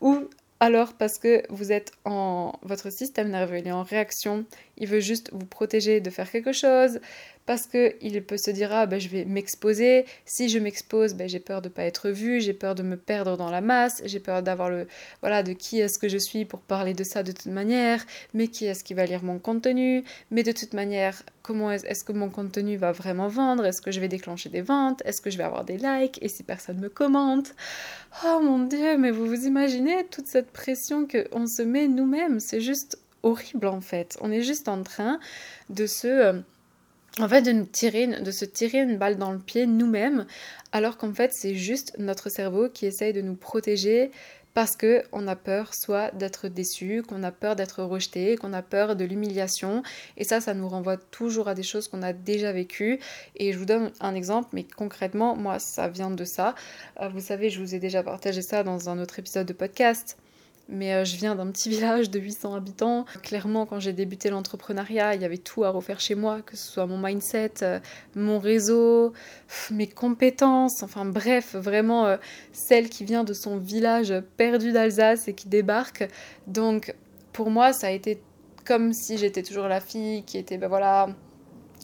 Ou 0.00 0.28
alors 0.58 0.92
parce 0.92 1.18
que 1.18 1.42
vous 1.50 1.70
êtes 1.70 1.92
en 2.04 2.52
votre 2.62 2.90
système 2.90 3.30
nerveux, 3.30 3.58
il 3.58 3.68
est 3.68 3.72
en 3.72 3.84
réaction, 3.84 4.44
il 4.78 4.88
veut 4.88 5.00
juste 5.00 5.30
vous 5.32 5.46
protéger 5.46 6.00
de 6.00 6.10
faire 6.10 6.30
quelque 6.30 6.52
chose, 6.52 7.00
parce 7.46 7.66
qu'il 7.66 8.24
peut 8.24 8.36
se 8.36 8.50
dire 8.50 8.72
ah 8.72 8.86
ben, 8.86 9.00
je 9.00 9.08
vais 9.08 9.24
m'exposer, 9.24 10.06
si 10.24 10.48
je 10.48 10.58
m'expose 10.58 11.14
ben, 11.14 11.28
j'ai 11.28 11.40
peur 11.40 11.62
de 11.62 11.68
ne 11.68 11.72
pas 11.72 11.84
être 11.84 12.10
vue, 12.10 12.40
j'ai 12.40 12.52
peur 12.52 12.74
de 12.74 12.82
me 12.82 12.96
perdre 12.96 13.36
dans 13.36 13.50
la 13.50 13.60
masse, 13.60 14.02
j'ai 14.04 14.20
peur 14.20 14.42
d'avoir 14.42 14.70
le 14.70 14.86
voilà 15.20 15.42
de 15.42 15.52
qui 15.52 15.80
est-ce 15.80 15.98
que 15.98 16.08
je 16.08 16.18
suis 16.18 16.44
pour 16.44 16.60
parler 16.60 16.94
de 16.94 17.04
ça 17.04 17.22
de 17.22 17.32
toute 17.32 17.46
manière, 17.46 18.04
mais 18.34 18.48
qui 18.48 18.66
est-ce 18.66 18.84
qui 18.84 18.94
va 18.94 19.04
lire 19.06 19.22
mon 19.22 19.38
contenu, 19.38 20.04
mais 20.30 20.42
de 20.42 20.52
toute 20.52 20.72
manière 20.72 21.22
comment 21.42 21.72
est-ce 21.72 22.04
que 22.04 22.12
mon 22.12 22.30
contenu 22.30 22.76
va 22.76 22.92
vraiment 22.92 23.28
vendre, 23.28 23.66
est-ce 23.66 23.82
que 23.82 23.90
je 23.90 24.00
vais 24.00 24.08
déclencher 24.08 24.48
des 24.48 24.62
ventes, 24.62 25.02
est-ce 25.04 25.20
que 25.20 25.30
je 25.30 25.38
vais 25.38 25.44
avoir 25.44 25.64
des 25.64 25.76
likes? 25.76 26.18
Et 26.22 26.28
si 26.28 26.42
personne 26.42 26.78
me 26.78 26.88
commente? 26.88 27.54
Oh 28.24 28.40
mon 28.42 28.60
dieu, 28.60 28.96
mais 28.98 29.10
vous 29.10 29.26
vous 29.26 29.46
imaginez 29.46 30.04
toute 30.10 30.26
cette 30.26 30.50
pression 30.52 31.06
qu'on 31.06 31.46
se 31.46 31.62
met 31.62 31.88
nous-mêmes, 31.88 32.40
c'est 32.40 32.60
juste 32.60 32.98
horrible 33.22 33.66
en 33.66 33.80
fait. 33.80 34.16
On 34.20 34.30
est 34.30 34.42
juste 34.42 34.68
en 34.68 34.82
train 34.82 35.18
de 35.70 35.86
se 35.86 36.06
euh, 36.06 36.40
en 37.20 37.28
fait, 37.28 37.42
de, 37.42 37.64
tirer, 37.64 38.06
de 38.06 38.30
se 38.30 38.44
tirer 38.44 38.78
une 38.78 38.96
balle 38.96 39.18
dans 39.18 39.32
le 39.32 39.38
pied 39.38 39.66
nous-mêmes, 39.66 40.26
alors 40.72 40.96
qu'en 40.96 41.12
fait, 41.12 41.32
c'est 41.32 41.54
juste 41.54 41.94
notre 41.98 42.30
cerveau 42.30 42.68
qui 42.68 42.86
essaye 42.86 43.12
de 43.12 43.20
nous 43.20 43.34
protéger 43.34 44.10
parce 44.54 44.76
qu'on 44.76 45.26
a 45.28 45.36
peur 45.36 45.74
soit 45.74 46.10
d'être 46.14 46.48
déçu, 46.48 47.02
qu'on 47.02 47.22
a 47.22 47.32
peur 47.32 47.56
d'être 47.56 47.82
rejeté, 47.82 48.36
qu'on 48.36 48.52
a 48.52 48.62
peur 48.62 48.96
de 48.96 49.04
l'humiliation. 49.04 49.82
Et 50.16 50.24
ça, 50.24 50.40
ça 50.40 50.52
nous 50.54 50.68
renvoie 50.68 50.96
toujours 50.96 51.48
à 51.48 51.54
des 51.54 51.62
choses 51.62 51.88
qu'on 51.88 52.02
a 52.02 52.12
déjà 52.12 52.52
vécues. 52.52 52.98
Et 53.36 53.52
je 53.52 53.58
vous 53.58 53.64
donne 53.64 53.92
un 54.00 54.14
exemple, 54.14 54.50
mais 54.52 54.64
concrètement, 54.64 55.36
moi, 55.36 55.58
ça 55.58 55.88
vient 55.88 56.10
de 56.10 56.24
ça. 56.24 56.54
Euh, 57.00 57.08
vous 57.08 57.20
savez, 57.20 57.48
je 57.48 57.60
vous 57.60 57.74
ai 57.74 57.78
déjà 57.78 58.02
partagé 58.02 58.42
ça 58.42 58.62
dans 58.62 58.90
un 58.90 58.98
autre 58.98 59.18
épisode 59.18 59.46
de 59.46 59.54
podcast 59.54 60.18
mais 60.68 60.94
euh, 60.94 61.04
je 61.04 61.16
viens 61.16 61.34
d'un 61.34 61.50
petit 61.50 61.68
village 61.70 62.10
de 62.10 62.18
800 62.18 62.54
habitants. 62.54 63.04
Clairement, 63.22 63.66
quand 63.66 63.80
j'ai 63.80 63.92
débuté 63.92 64.30
l'entrepreneuriat, 64.30 65.14
il 65.14 65.22
y 65.22 65.24
avait 65.24 65.38
tout 65.38 65.64
à 65.64 65.70
refaire 65.70 66.00
chez 66.00 66.14
moi, 66.14 66.42
que 66.42 66.56
ce 66.56 66.70
soit 66.70 66.86
mon 66.86 66.98
mindset, 66.98 67.52
euh, 67.62 67.80
mon 68.14 68.38
réseau, 68.38 69.12
mes 69.70 69.86
compétences, 69.86 70.82
enfin 70.82 71.04
bref, 71.04 71.54
vraiment 71.54 72.06
euh, 72.06 72.16
celle 72.52 72.88
qui 72.88 73.04
vient 73.04 73.24
de 73.24 73.32
son 73.32 73.56
village 73.58 74.14
perdu 74.36 74.72
d'Alsace 74.72 75.28
et 75.28 75.34
qui 75.34 75.48
débarque. 75.48 76.08
Donc 76.46 76.94
pour 77.32 77.50
moi, 77.50 77.72
ça 77.72 77.88
a 77.88 77.90
été 77.90 78.20
comme 78.64 78.92
si 78.92 79.18
j'étais 79.18 79.42
toujours 79.42 79.66
la 79.66 79.80
fille 79.80 80.22
qui 80.24 80.38
était, 80.38 80.56
ben 80.56 80.68
voilà, 80.68 81.08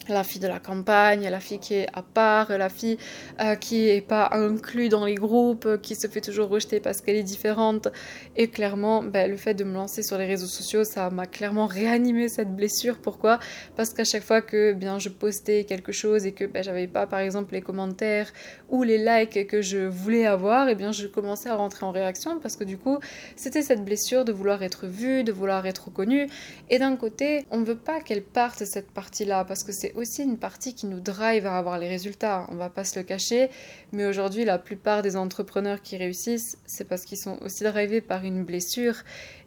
la 0.09 0.23
fille 0.23 0.41
de 0.41 0.47
la 0.47 0.59
campagne, 0.59 1.27
la 1.29 1.39
fille 1.39 1.59
qui 1.59 1.75
est 1.75 1.87
à 1.93 2.01
part, 2.01 2.49
la 2.57 2.69
fille 2.69 2.97
euh, 3.39 3.55
qui 3.55 3.85
n'est 3.85 4.01
pas 4.01 4.29
inclue 4.33 4.89
dans 4.89 5.05
les 5.05 5.15
groupes, 5.15 5.81
qui 5.81 5.95
se 5.95 6.07
fait 6.07 6.21
toujours 6.21 6.49
rejeter 6.49 6.79
parce 6.79 7.01
qu'elle 7.01 7.15
est 7.15 7.23
différente. 7.23 7.87
Et 8.35 8.47
clairement, 8.49 9.03
ben, 9.03 9.29
le 9.29 9.37
fait 9.37 9.53
de 9.53 9.63
me 9.63 9.73
lancer 9.73 10.03
sur 10.03 10.17
les 10.17 10.25
réseaux 10.25 10.47
sociaux, 10.47 10.83
ça 10.83 11.09
m'a 11.09 11.25
clairement 11.25 11.67
réanimé 11.67 12.29
cette 12.29 12.55
blessure. 12.55 12.99
Pourquoi? 12.99 13.39
Parce 13.75 13.93
qu'à 13.93 14.03
chaque 14.03 14.23
fois 14.23 14.41
que 14.41 14.73
bien 14.73 14.99
je 14.99 15.09
postais 15.09 15.63
quelque 15.63 15.91
chose 15.91 16.25
et 16.25 16.31
que 16.31 16.45
ben, 16.45 16.63
j'avais 16.63 16.87
pas 16.87 17.07
par 17.07 17.19
exemple 17.19 17.53
les 17.53 17.61
commentaires 17.61 18.31
ou 18.69 18.83
les 18.83 18.97
likes 18.97 19.47
que 19.47 19.61
je 19.61 19.79
voulais 19.79 20.25
avoir, 20.25 20.69
et 20.69 20.75
bien 20.75 20.91
je 20.91 21.07
commençais 21.07 21.49
à 21.49 21.55
rentrer 21.55 21.85
en 21.85 21.91
réaction 21.91 22.39
parce 22.39 22.55
que 22.55 22.63
du 22.63 22.77
coup, 22.77 22.99
c'était 23.35 23.61
cette 23.61 23.83
blessure 23.83 24.25
de 24.25 24.31
vouloir 24.31 24.63
être 24.63 24.87
vue, 24.87 25.23
de 25.23 25.31
vouloir 25.31 25.65
être 25.65 25.85
reconnue. 25.85 26.27
Et 26.69 26.79
d'un 26.79 26.95
côté, 26.95 27.45
on 27.51 27.59
ne 27.59 27.65
veut 27.65 27.77
pas 27.77 28.01
qu'elle 28.01 28.23
parte 28.23 28.65
cette 28.65 28.91
partie-là 28.91 29.45
parce 29.45 29.63
que 29.63 29.71
c'est 29.71 29.93
aussi 29.99 30.23
une 30.23 30.37
partie 30.37 30.73
qui 30.73 30.85
nous 30.87 30.99
drive 30.99 31.45
à 31.45 31.57
avoir 31.57 31.77
les 31.77 31.87
résultats. 31.87 32.47
On 32.49 32.55
va 32.55 32.69
pas 32.69 32.83
se 32.83 32.97
le 32.99 33.03
cacher, 33.03 33.49
mais 33.91 34.05
aujourd'hui, 34.05 34.45
la 34.45 34.57
plupart 34.57 35.01
des 35.01 35.15
entrepreneurs 35.15 35.81
qui 35.81 35.97
réussissent, 35.97 36.57
c'est 36.65 36.85
parce 36.85 37.05
qu'ils 37.05 37.17
sont 37.17 37.37
aussi 37.41 37.63
drivés 37.63 38.01
par 38.01 38.23
une 38.23 38.43
blessure. 38.43 38.95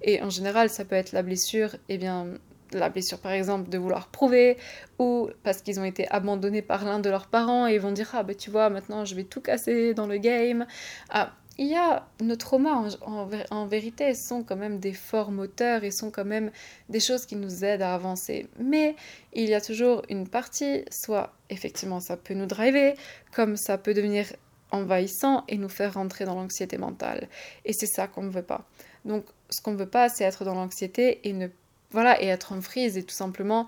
Et 0.03 0.23
en 0.23 0.31
général, 0.31 0.71
ça 0.71 0.85
peut 0.85 0.97
être 0.97 1.13
la 1.13 1.23
blessure, 1.23 1.77
eh 1.89 1.99
bien, 1.99 2.27
la 2.75 2.89
blessure 2.89 3.19
par 3.19 3.33
exemple 3.33 3.69
de 3.69 3.79
vouloir 3.79 4.09
prouver 4.09 4.57
ou 4.99 5.29
parce 5.43 5.63
qu'ils 5.63 5.79
ont 5.81 5.85
été 5.85 6.09
abandonnés 6.09 6.63
par 6.63 6.85
l'un 6.85 7.01
de 7.01 7.11
leurs 7.11 7.27
parents 7.27 7.67
et 7.67 7.75
ils 7.75 7.81
vont 7.81 7.93
dire 7.93 8.11
ah 8.15 8.23
ben 8.23 8.35
tu 8.35 8.51
vois 8.51 8.71
maintenant 8.71 9.05
je 9.05 9.15
vais 9.15 9.25
tout 9.25 9.41
casser 9.41 9.95
dans 9.95 10.07
le 10.07 10.17
game 10.17 10.67
ah 11.11 11.33
il 11.59 11.67
y 11.67 11.75
a 11.75 12.07
nos 12.21 12.37
traumas 12.37 12.97
en, 13.03 13.67
vérité 13.67 14.15
sont 14.15 14.43
quand 14.43 14.57
même 14.57 14.79
des 14.79 14.93
forts 14.93 15.31
moteurs 15.31 15.85
et 15.85 15.91
sont 15.91 16.11
quand 16.11 16.25
même 16.25 16.51
des 16.89 17.01
choses 17.01 17.27
qui 17.27 17.37
nous 17.37 17.65
aident 17.65 17.83
à 17.83 17.95
avancer. 17.95 18.49
Mais 18.59 18.97
il 19.33 19.49
y 19.49 19.55
a 19.55 19.61
toujours 19.61 20.03
une 20.09 20.29
partie, 20.29 20.85
soit 20.91 21.33
effectivement 21.51 22.01
ça 22.01 22.17
peut 22.17 22.35
nous 22.35 22.47
driver, 22.47 22.95
comme 23.35 23.57
ça 23.57 23.79
peut 23.79 23.95
devenir 23.95 24.27
envahissant 24.71 25.45
et 25.49 25.59
nous 25.59 25.69
faire 25.69 25.95
rentrer 25.95 26.25
dans 26.25 26.35
l'anxiété 26.35 26.79
mentale. 26.79 27.29
Et 27.65 27.73
c'est 27.73 27.87
ça 27.87 28.07
qu'on 28.09 28.23
ne 28.23 28.31
veut 28.31 28.43
pas. 28.43 28.67
Donc 29.05 29.25
ce 29.51 29.61
qu'on 29.61 29.73
ne 29.73 29.77
veut 29.77 29.89
pas, 29.89 30.09
c'est 30.09 30.25
être 30.25 30.45
dans 30.45 30.55
l'anxiété 30.55 31.21
et 31.29 31.33
ne 31.33 31.49
voilà 31.93 32.21
et 32.23 32.27
être 32.27 32.53
en 32.53 32.61
frise 32.61 32.97
et 32.97 33.03
tout 33.03 33.15
simplement 33.15 33.67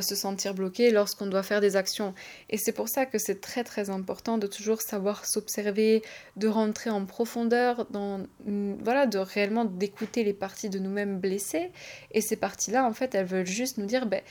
se 0.00 0.14
sentir 0.14 0.54
bloqué 0.54 0.90
lorsqu'on 0.90 1.26
doit 1.26 1.42
faire 1.42 1.60
des 1.60 1.76
actions. 1.76 2.14
Et 2.48 2.56
c'est 2.56 2.72
pour 2.72 2.88
ça 2.88 3.04
que 3.04 3.18
c'est 3.18 3.40
très 3.40 3.64
très 3.64 3.90
important 3.90 4.38
de 4.38 4.46
toujours 4.46 4.80
savoir 4.80 5.26
s'observer, 5.26 6.02
de 6.36 6.48
rentrer 6.48 6.88
en 6.88 7.04
profondeur, 7.04 7.86
dans, 7.90 8.20
mm, 8.46 8.76
voilà, 8.82 9.06
de 9.06 9.18
réellement 9.18 9.66
d'écouter 9.66 10.24
les 10.24 10.32
parties 10.32 10.70
de 10.70 10.78
nous-mêmes 10.78 11.18
blessées. 11.18 11.70
Et 12.12 12.20
ces 12.22 12.36
parties-là, 12.36 12.86
en 12.86 12.94
fait, 12.94 13.14
elles 13.14 13.26
veulent 13.26 13.46
juste 13.46 13.76
nous 13.76 13.86
dire 13.86 14.06
ben, 14.06 14.22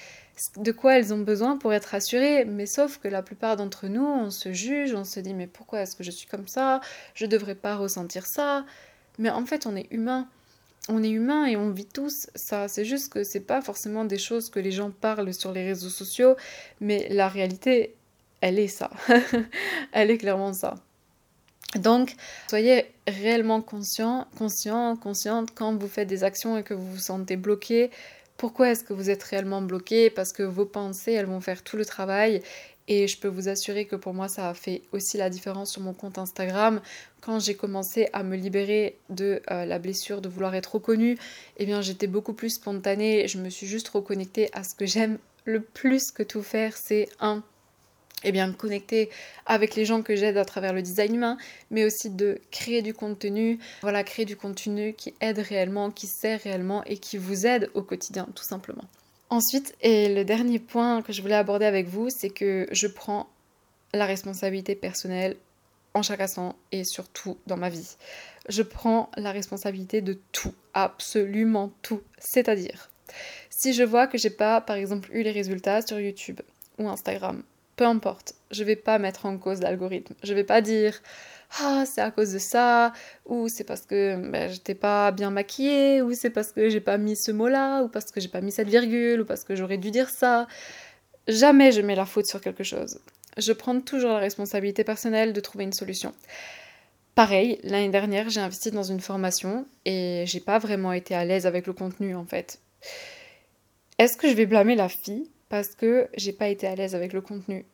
de 0.58 0.72
quoi 0.72 0.98
elles 0.98 1.14
ont 1.14 1.20
besoin 1.20 1.58
pour 1.58 1.74
être 1.74 1.86
rassurées. 1.88 2.46
Mais 2.46 2.66
sauf 2.66 2.98
que 2.98 3.08
la 3.08 3.22
plupart 3.22 3.58
d'entre 3.58 3.88
nous, 3.88 4.06
on 4.06 4.32
se 4.32 4.54
juge, 4.54 4.96
on 4.96 5.04
se 5.04 5.20
dit 5.20 5.34
mais 5.34 5.48
pourquoi 5.48 5.82
est-ce 5.82 5.96
que 5.96 6.04
je 6.04 6.12
suis 6.12 6.28
comme 6.28 6.48
ça? 6.48 6.82
Je 7.14 7.26
devrais 7.26 7.56
pas 7.56 7.76
ressentir 7.76 8.26
ça. 8.26 8.66
Mais 9.20 9.30
en 9.30 9.46
fait, 9.46 9.66
on 9.68 9.76
est 9.76 9.88
humain 9.92 10.28
on 10.90 11.04
est 11.04 11.10
humain 11.10 11.46
et 11.46 11.56
on 11.56 11.70
vit 11.70 11.86
tous 11.86 12.28
ça. 12.36 12.68
C'est 12.68 12.86
juste 12.86 13.14
que 13.14 13.24
c'est 13.24 13.42
pas 13.42 13.62
forcément 13.62 14.06
des 14.06 14.18
choses 14.18 14.50
que 14.50 14.60
les 14.60 14.72
gens 14.72 14.92
parlent 14.92 15.34
sur 15.34 15.52
les 15.52 15.66
réseaux 15.66 15.90
sociaux, 15.90 16.36
mais 16.80 17.08
la 17.10 17.28
réalité, 17.28 17.96
elle 18.42 18.60
est 18.60 18.68
ça. 18.68 18.90
elle 19.92 20.12
est 20.12 20.18
clairement 20.18 20.54
ça. 20.54 20.76
Donc, 21.76 22.16
soyez 22.50 22.92
réellement 23.08 23.62
conscient, 23.62 24.28
conscient, 24.38 24.98
consciente 24.98 25.50
quand 25.56 25.76
vous 25.76 25.88
faites 25.88 26.08
des 26.08 26.24
actions 26.24 26.58
et 26.58 26.64
que 26.64 26.74
vous 26.74 26.92
vous 26.92 27.00
sentez 27.00 27.38
bloqué. 27.38 27.92
Pourquoi 28.36 28.72
est-ce 28.72 28.84
que 28.84 28.94
vous 28.94 29.10
êtes 29.10 29.24
réellement 29.24 29.62
bloqué? 29.62 30.10
Parce 30.10 30.34
que 30.34 30.44
vos 30.44 30.66
pensées, 30.66 31.14
elles 31.14 31.28
vont 31.28 31.42
faire 31.42 31.64
tout 31.64 31.78
le 31.78 31.86
travail 31.86 32.42
et 32.92 33.08
je 33.08 33.18
peux 33.18 33.30
vous 33.30 33.48
assurer 33.48 33.86
que 33.86 33.96
pour 33.96 34.14
moi, 34.14 34.28
ça 34.28 34.50
a 34.50 34.54
fait 34.54 34.82
aussi 34.92 35.16
la 35.16 35.30
différence 35.30 35.72
sur 35.72 35.82
mon 35.82 35.94
compte 35.94 36.18
Instagram. 36.18 36.82
Quand 37.22 37.40
j'ai 37.40 37.56
commencé 37.56 38.10
à 38.12 38.22
me 38.22 38.36
libérer 38.36 38.98
de 39.10 39.42
euh, 39.50 39.64
la 39.64 39.80
blessure 39.80 40.20
de 40.20 40.28
vouloir 40.28 40.56
être 40.56 40.76
reconnue, 40.76 41.18
eh 41.56 41.66
bien 41.66 41.82
j'étais 41.82 42.08
beaucoup 42.08 42.34
plus 42.34 42.50
spontanée. 42.50 43.30
Je 43.30 43.38
me 43.38 43.50
suis 43.50 43.66
juste 43.66 43.88
reconnectée 43.88 44.50
à 44.52 44.66
ce 44.66 44.76
que 44.76 44.86
j'aime 44.86 45.20
le 45.46 45.62
plus 45.62 46.12
que 46.12 46.22
tout 46.22 46.44
faire, 46.44 46.76
c'est 46.76 47.08
un 47.22 47.44
eh 48.26 48.34
bien, 48.34 48.52
connecter 48.52 49.10
avec 49.46 49.76
les 49.76 49.86
gens 49.86 50.02
que 50.02 50.18
j'aide 50.18 50.36
à 50.36 50.44
travers 50.44 50.74
le 50.74 50.82
design 50.82 51.16
humain, 51.16 51.38
mais 51.70 51.86
aussi 51.86 52.10
de 52.10 52.40
créer 52.52 52.82
du 52.82 52.94
contenu, 52.94 53.58
voilà, 53.84 54.04
créer 54.04 54.26
du 54.26 54.36
contenu 54.36 54.94
qui 54.94 55.14
aide 55.22 55.40
réellement, 55.40 55.92
qui 55.92 56.08
sert 56.08 56.42
réellement 56.42 56.84
et 56.84 56.98
qui 56.98 57.18
vous 57.18 57.48
aide 57.48 57.72
au 57.74 57.84
quotidien, 57.84 58.28
tout 58.36 58.44
simplement. 58.44 58.84
Ensuite, 59.32 59.78
et 59.80 60.14
le 60.14 60.26
dernier 60.26 60.60
point 60.60 61.02
que 61.02 61.14
je 61.14 61.22
voulais 61.22 61.36
aborder 61.36 61.66
avec 61.66 61.88
vous, 61.88 62.10
c'est 62.10 62.30
que 62.30 62.68
je 62.70 62.86
prends 62.86 63.30
la 63.94 64.06
responsabilité 64.06 64.76
personnelle 64.76 65.38
en 65.94 66.02
chaque 66.02 66.20
instant 66.20 66.58
et 66.74 66.84
surtout 66.84 67.38
dans 67.48 67.56
ma 67.56 67.70
vie. 67.70 67.96
Je 68.50 68.62
prends 68.62 69.10
la 69.16 69.32
responsabilité 69.32 70.02
de 70.02 70.20
tout, 70.34 70.54
absolument 70.74 71.72
tout. 71.82 72.02
C'est-à-dire, 72.20 72.90
si 73.50 73.74
je 73.74 73.84
vois 73.84 74.06
que 74.06 74.18
j'ai 74.18 74.30
pas, 74.30 74.60
par 74.60 74.76
exemple, 74.76 75.10
eu 75.14 75.24
les 75.24 75.32
résultats 75.32 75.82
sur 75.82 75.98
YouTube 75.98 76.42
ou 76.78 76.90
Instagram, 76.90 77.42
peu 77.82 77.88
importe, 77.88 78.36
je 78.52 78.64
vais 78.64 78.76
pas 78.76 79.00
mettre 79.00 79.26
en 79.26 79.40
cause 79.40 79.60
l'algorithme. 79.60 80.14
Je 80.22 80.36
vais 80.36 80.44
pas 80.44 80.62
dire 80.62 81.02
ah 81.60 81.84
c'est 81.88 82.02
à 82.02 82.12
cause 82.12 82.32
de 82.32 82.38
ça 82.38 82.94
ou 83.26 83.48
c'est 83.48 83.64
parce 83.64 83.88
que 83.88 84.18
ben, 84.30 84.52
j'étais 84.52 84.76
pas 84.76 85.10
bien 85.10 85.32
maquillée 85.32 86.04
ou 86.04 86.14
c'est 86.14 86.30
parce 86.30 86.52
que 86.52 86.70
j'ai 86.70 86.80
pas 86.80 87.00
mis 87.00 87.16
ce 87.16 87.32
mot 87.32 87.48
là 87.48 87.82
ou 87.82 87.88
parce 87.88 88.12
que 88.12 88.22
j'ai 88.22 88.28
pas 88.28 88.42
mis 88.42 88.52
cette 88.52 88.68
virgule 88.68 89.22
ou 89.22 89.26
parce 89.26 89.44
que 89.44 89.56
j'aurais 89.56 89.80
dû 89.80 89.90
dire 89.90 90.12
ça. 90.12 90.46
Jamais 91.28 91.72
je 91.72 91.82
mets 91.82 91.96
la 91.96 92.06
faute 92.06 92.28
sur 92.28 92.40
quelque 92.40 92.64
chose. 92.64 93.00
Je 93.40 93.52
prends 93.52 93.82
toujours 93.82 94.12
la 94.12 94.20
responsabilité 94.20 94.84
personnelle 94.84 95.34
de 95.34 95.40
trouver 95.40 95.64
une 95.64 95.74
solution. 95.74 96.14
Pareil 97.16 97.60
l'année 97.64 97.90
dernière 97.90 98.30
j'ai 98.30 98.42
investi 98.42 98.70
dans 98.70 98.84
une 98.84 99.00
formation 99.00 99.66
et 99.86 100.26
j'ai 100.28 100.40
pas 100.40 100.60
vraiment 100.60 100.94
été 100.94 101.16
à 101.16 101.26
l'aise 101.26 101.48
avec 101.48 101.66
le 101.66 101.74
contenu 101.74 102.14
en 102.16 102.26
fait. 102.26 102.60
Est-ce 103.98 104.18
que 104.18 104.30
je 104.30 104.36
vais 104.36 104.46
blâmer 104.46 104.76
la 104.76 104.88
fille 104.88 105.32
parce 105.50 105.74
que 105.74 106.10
j'ai 106.16 106.32
pas 106.32 106.48
été 106.48 106.68
à 106.68 106.76
l'aise 106.76 106.94
avec 106.94 107.12
le 107.12 107.22
contenu? 107.22 107.66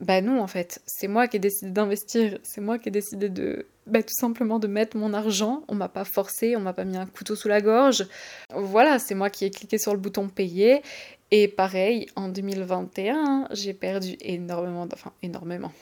Bah 0.00 0.20
non, 0.20 0.40
en 0.42 0.46
fait, 0.48 0.82
c'est 0.86 1.06
moi 1.06 1.28
qui 1.28 1.36
ai 1.36 1.40
décidé 1.40 1.70
d'investir, 1.70 2.38
c'est 2.42 2.60
moi 2.60 2.78
qui 2.78 2.88
ai 2.88 2.92
décidé 2.92 3.28
de, 3.28 3.66
bah, 3.86 4.02
tout 4.02 4.14
simplement 4.14 4.58
de 4.58 4.66
mettre 4.66 4.96
mon 4.96 5.14
argent. 5.14 5.62
On 5.68 5.76
m'a 5.76 5.88
pas 5.88 6.04
forcé, 6.04 6.56
on 6.56 6.60
m'a 6.60 6.72
pas 6.72 6.84
mis 6.84 6.96
un 6.96 7.06
couteau 7.06 7.36
sous 7.36 7.48
la 7.48 7.60
gorge. 7.60 8.06
Voilà, 8.52 8.98
c'est 8.98 9.14
moi 9.14 9.30
qui 9.30 9.44
ai 9.44 9.50
cliqué 9.50 9.78
sur 9.78 9.92
le 9.92 10.00
bouton 10.00 10.28
payer. 10.28 10.82
Et 11.30 11.46
pareil, 11.46 12.06
en 12.16 12.28
2021, 12.28 13.48
j'ai 13.52 13.72
perdu 13.72 14.16
énormément, 14.20 14.86
enfin 14.92 15.12
énormément, 15.22 15.72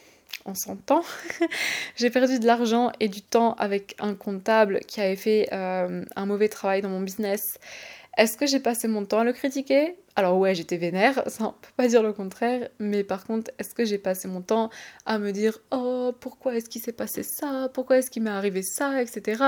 on 0.45 0.55
s'entend. 0.55 1.03
j'ai 1.97 2.11
perdu 2.11 2.39
de 2.39 2.47
l'argent 2.47 2.93
et 3.01 3.09
du 3.09 3.23
temps 3.23 3.55
avec 3.55 3.97
un 3.99 4.15
comptable 4.15 4.81
qui 4.81 5.01
avait 5.01 5.17
fait 5.17 5.49
euh, 5.53 6.05
un 6.17 6.27
mauvais 6.27 6.49
travail 6.49 6.83
dans 6.83 6.91
mon 6.91 7.01
business. 7.01 7.59
Est-ce 8.19 8.37
que 8.37 8.47
j'ai 8.47 8.61
passé 8.61 8.89
mon 8.89 9.05
temps 9.05 9.21
à 9.21 9.25
le 9.25 9.33
critiquer? 9.33 9.97
Alors 10.17 10.39
ouais, 10.39 10.55
j'étais 10.55 10.77
vénère, 10.77 11.23
ça 11.29 11.45
on 11.45 11.53
peut 11.53 11.73
pas 11.77 11.89
dire 11.89 12.03
le 12.03 12.13
contraire, 12.13 12.69
mais 12.79 13.05
par 13.05 13.25
contre, 13.25 13.51
est-ce 13.59 13.75
que 13.75 13.85
j'ai 13.85 13.99
passé 13.99 14.29
mon 14.29 14.43
temps 14.43 14.69
à 15.07 15.19
me 15.19 15.33
dire 15.33 15.59
oh 15.71 16.13
pourquoi 16.21 16.57
est-ce 16.57 16.69
qu'il 16.69 16.83
s'est 16.83 16.93
passé 16.93 17.23
ça, 17.23 17.71
pourquoi 17.73 17.99
est-ce 17.99 18.11
qu'il 18.11 18.23
m'est 18.23 18.31
arrivé 18.31 18.63
ça, 18.63 19.03
etc. 19.03 19.43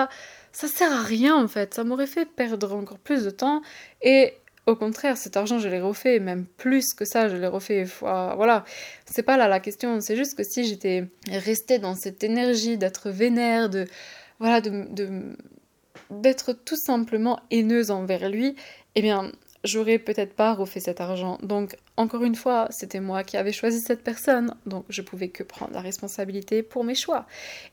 Ça 0.52 0.68
sert 0.68 0.92
à 0.92 1.02
rien 1.02 1.36
en 1.36 1.48
fait, 1.48 1.74
ça 1.74 1.84
m'aurait 1.84 2.06
fait 2.06 2.24
perdre 2.24 2.74
encore 2.74 2.98
plus 2.98 3.24
de 3.24 3.30
temps 3.30 3.60
et 4.00 4.34
au 4.66 4.76
contraire, 4.76 5.18
cet 5.18 5.36
argent, 5.36 5.58
je 5.58 5.68
l'ai 5.68 5.80
refait, 5.80 6.18
même 6.20 6.46
plus 6.46 6.94
que 6.94 7.04
ça, 7.04 7.28
je 7.28 7.36
l'ai 7.36 7.46
refait. 7.46 7.84
Voilà, 8.00 8.64
c'est 9.04 9.22
pas 9.22 9.36
là 9.36 9.46
la 9.46 9.60
question. 9.60 10.00
C'est 10.00 10.16
juste 10.16 10.38
que 10.38 10.42
si 10.42 10.64
j'étais 10.64 11.04
restée 11.28 11.78
dans 11.78 11.94
cette 11.94 12.24
énergie 12.24 12.78
d'être 12.78 13.10
vénère, 13.10 13.68
de 13.68 13.84
voilà, 14.38 14.62
de 14.62 15.36
d'être 16.20 16.52
tout 16.52 16.76
simplement 16.76 17.40
haineuse 17.50 17.90
envers 17.90 18.28
lui, 18.28 18.56
eh 18.94 19.02
bien, 19.02 19.32
j'aurais 19.64 19.98
peut-être 19.98 20.34
pas 20.34 20.54
refait 20.54 20.80
cet 20.80 21.00
argent. 21.00 21.38
Donc, 21.42 21.76
encore 21.96 22.22
une 22.22 22.34
fois, 22.34 22.68
c'était 22.70 23.00
moi 23.00 23.24
qui 23.24 23.36
avais 23.36 23.52
choisi 23.52 23.80
cette 23.80 24.02
personne, 24.02 24.54
donc 24.66 24.84
je 24.88 25.02
pouvais 25.02 25.28
que 25.28 25.42
prendre 25.42 25.72
la 25.72 25.80
responsabilité 25.80 26.62
pour 26.62 26.84
mes 26.84 26.94
choix. 26.94 27.26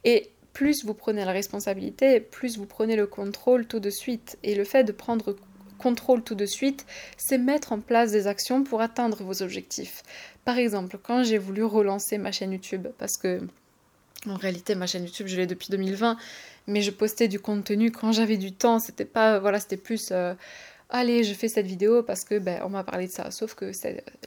Et 0.03 0.31
plus 0.53 0.83
vous 0.85 0.93
prenez 0.93 1.25
la 1.25 1.31
responsabilité, 1.31 2.19
plus 2.19 2.57
vous 2.57 2.65
prenez 2.65 2.95
le 2.95 3.07
contrôle 3.07 3.65
tout 3.67 3.79
de 3.79 3.89
suite. 3.89 4.37
Et 4.43 4.55
le 4.55 4.63
fait 4.63 4.83
de 4.83 4.91
prendre 4.91 5.35
contrôle 5.77 6.21
tout 6.23 6.35
de 6.35 6.45
suite, 6.45 6.85
c'est 7.17 7.37
mettre 7.37 7.71
en 7.71 7.79
place 7.79 8.11
des 8.11 8.27
actions 8.27 8.63
pour 8.63 8.81
atteindre 8.81 9.23
vos 9.23 9.41
objectifs. 9.41 10.03
Par 10.45 10.57
exemple, 10.57 10.97
quand 11.01 11.23
j'ai 11.23 11.37
voulu 11.37 11.63
relancer 11.63 12.17
ma 12.17 12.31
chaîne 12.31 12.51
YouTube, 12.51 12.87
parce 12.97 13.17
que 13.17 13.41
en 14.27 14.35
réalité 14.35 14.75
ma 14.75 14.87
chaîne 14.87 15.03
YouTube 15.03 15.27
je 15.27 15.35
l'ai 15.35 15.47
depuis 15.47 15.69
2020, 15.69 16.17
mais 16.67 16.81
je 16.81 16.91
postais 16.91 17.27
du 17.27 17.39
contenu 17.39 17.91
quand 17.91 18.11
j'avais 18.11 18.37
du 18.37 18.51
temps, 18.51 18.79
c'était 18.79 19.05
pas 19.05 19.39
voilà, 19.39 19.59
c'était 19.59 19.77
plus 19.77 20.09
euh, 20.11 20.33
allez, 20.89 21.23
je 21.23 21.33
fais 21.33 21.47
cette 21.47 21.65
vidéo 21.65 22.03
parce 22.03 22.23
que 22.23 22.37
ben, 22.37 22.61
on 22.63 22.69
m'a 22.69 22.83
parlé 22.83 23.07
de 23.07 23.11
ça. 23.11 23.31
Sauf 23.31 23.55
que 23.55 23.71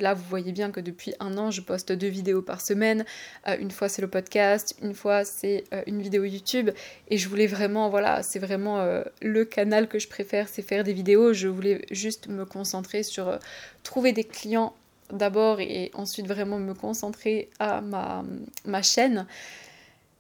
là, 0.01 0.15
vous 0.15 0.25
voyez 0.29 0.51
bien 0.51 0.71
que 0.71 0.81
depuis 0.81 1.15
un 1.21 1.37
an, 1.37 1.51
je 1.51 1.61
poste 1.61 1.93
deux 1.93 2.09
vidéos 2.09 2.41
par 2.41 2.63
semaine. 2.63 3.05
Euh, 3.47 3.57
une 3.61 3.71
fois, 3.71 3.91
c'est 3.91 4.01
le 4.01 4.09
podcast, 4.09 4.75
une 4.81 4.95
fois, 4.95 5.25
c'est 5.25 5.65
euh, 5.75 5.83
une 5.87 6.01
vidéo 6.01 6.25
YouTube. 6.25 6.71
Et 7.09 7.19
je 7.19 7.29
voulais 7.29 7.47
vraiment, 7.47 7.91
voilà, 7.91 8.23
c'est 8.23 8.39
vraiment 8.39 8.83
le 9.21 9.45
canal 9.45 9.89
que 9.89 9.99
je 9.99 10.09
préfère, 10.09 10.49
c'est 10.49 10.63
faire 10.63 10.85
des 10.85 10.95
vidéos. 10.95 11.35
Je 11.35 11.49
voulais 11.49 11.85
juste 11.91 12.29
me 12.29 12.47
concentrer 12.47 13.03
sur 13.03 13.39
trouver 13.83 14.13
des 14.13 14.25
clients 14.25 14.75
d'abord 15.13 15.61
et 15.61 15.91
ensuite 15.95 16.27
vraiment 16.27 16.59
me 16.59 16.73
concentrer 16.73 17.51
à 17.59 17.81
ma, 17.83 18.25
ma 18.65 18.83
chaîne. 18.83 19.27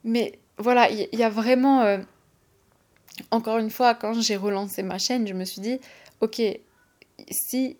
Mais 0.04 0.38
voilà, 0.58 0.90
il 0.90 1.08
y, 1.12 1.22
a 1.22 1.30
vraiment... 1.30 1.82
Euh, 1.82 1.98
encore 3.30 3.58
une 3.58 3.70
fois, 3.70 3.94
quand 3.94 4.20
j'ai 4.20 4.36
relancé 4.36 4.82
ma 4.82 4.98
chaîne, 4.98 5.26
je 5.26 5.34
me 5.34 5.44
suis 5.44 5.60
dit, 5.60 5.80
ok, 6.20 6.40
si 7.30 7.76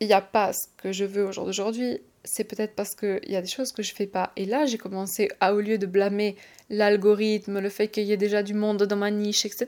il 0.00 0.06
n'y 0.06 0.12
a 0.12 0.20
pas 0.20 0.52
ce 0.52 0.66
que 0.76 0.92
je 0.92 1.04
veux 1.04 1.24
au 1.24 1.32
jour 1.32 1.46
d'aujourd'hui, 1.46 2.00
c'est 2.24 2.44
peut-être 2.44 2.74
parce 2.74 2.94
qu'il 2.94 3.20
y 3.26 3.36
a 3.36 3.42
des 3.42 3.48
choses 3.48 3.72
que 3.72 3.82
je 3.82 3.94
fais 3.94 4.06
pas. 4.06 4.32
Et 4.36 4.44
là, 4.44 4.66
j'ai 4.66 4.78
commencé 4.78 5.28
au 5.42 5.60
lieu 5.60 5.78
de 5.78 5.86
blâmer 5.86 6.36
l'algorithme, 6.70 7.60
le 7.60 7.68
fait 7.68 7.88
qu'il 7.88 8.04
y 8.04 8.12
ait 8.12 8.16
déjà 8.16 8.42
du 8.42 8.54
monde 8.54 8.82
dans 8.82 8.96
ma 8.96 9.10
niche, 9.10 9.46
etc., 9.46 9.66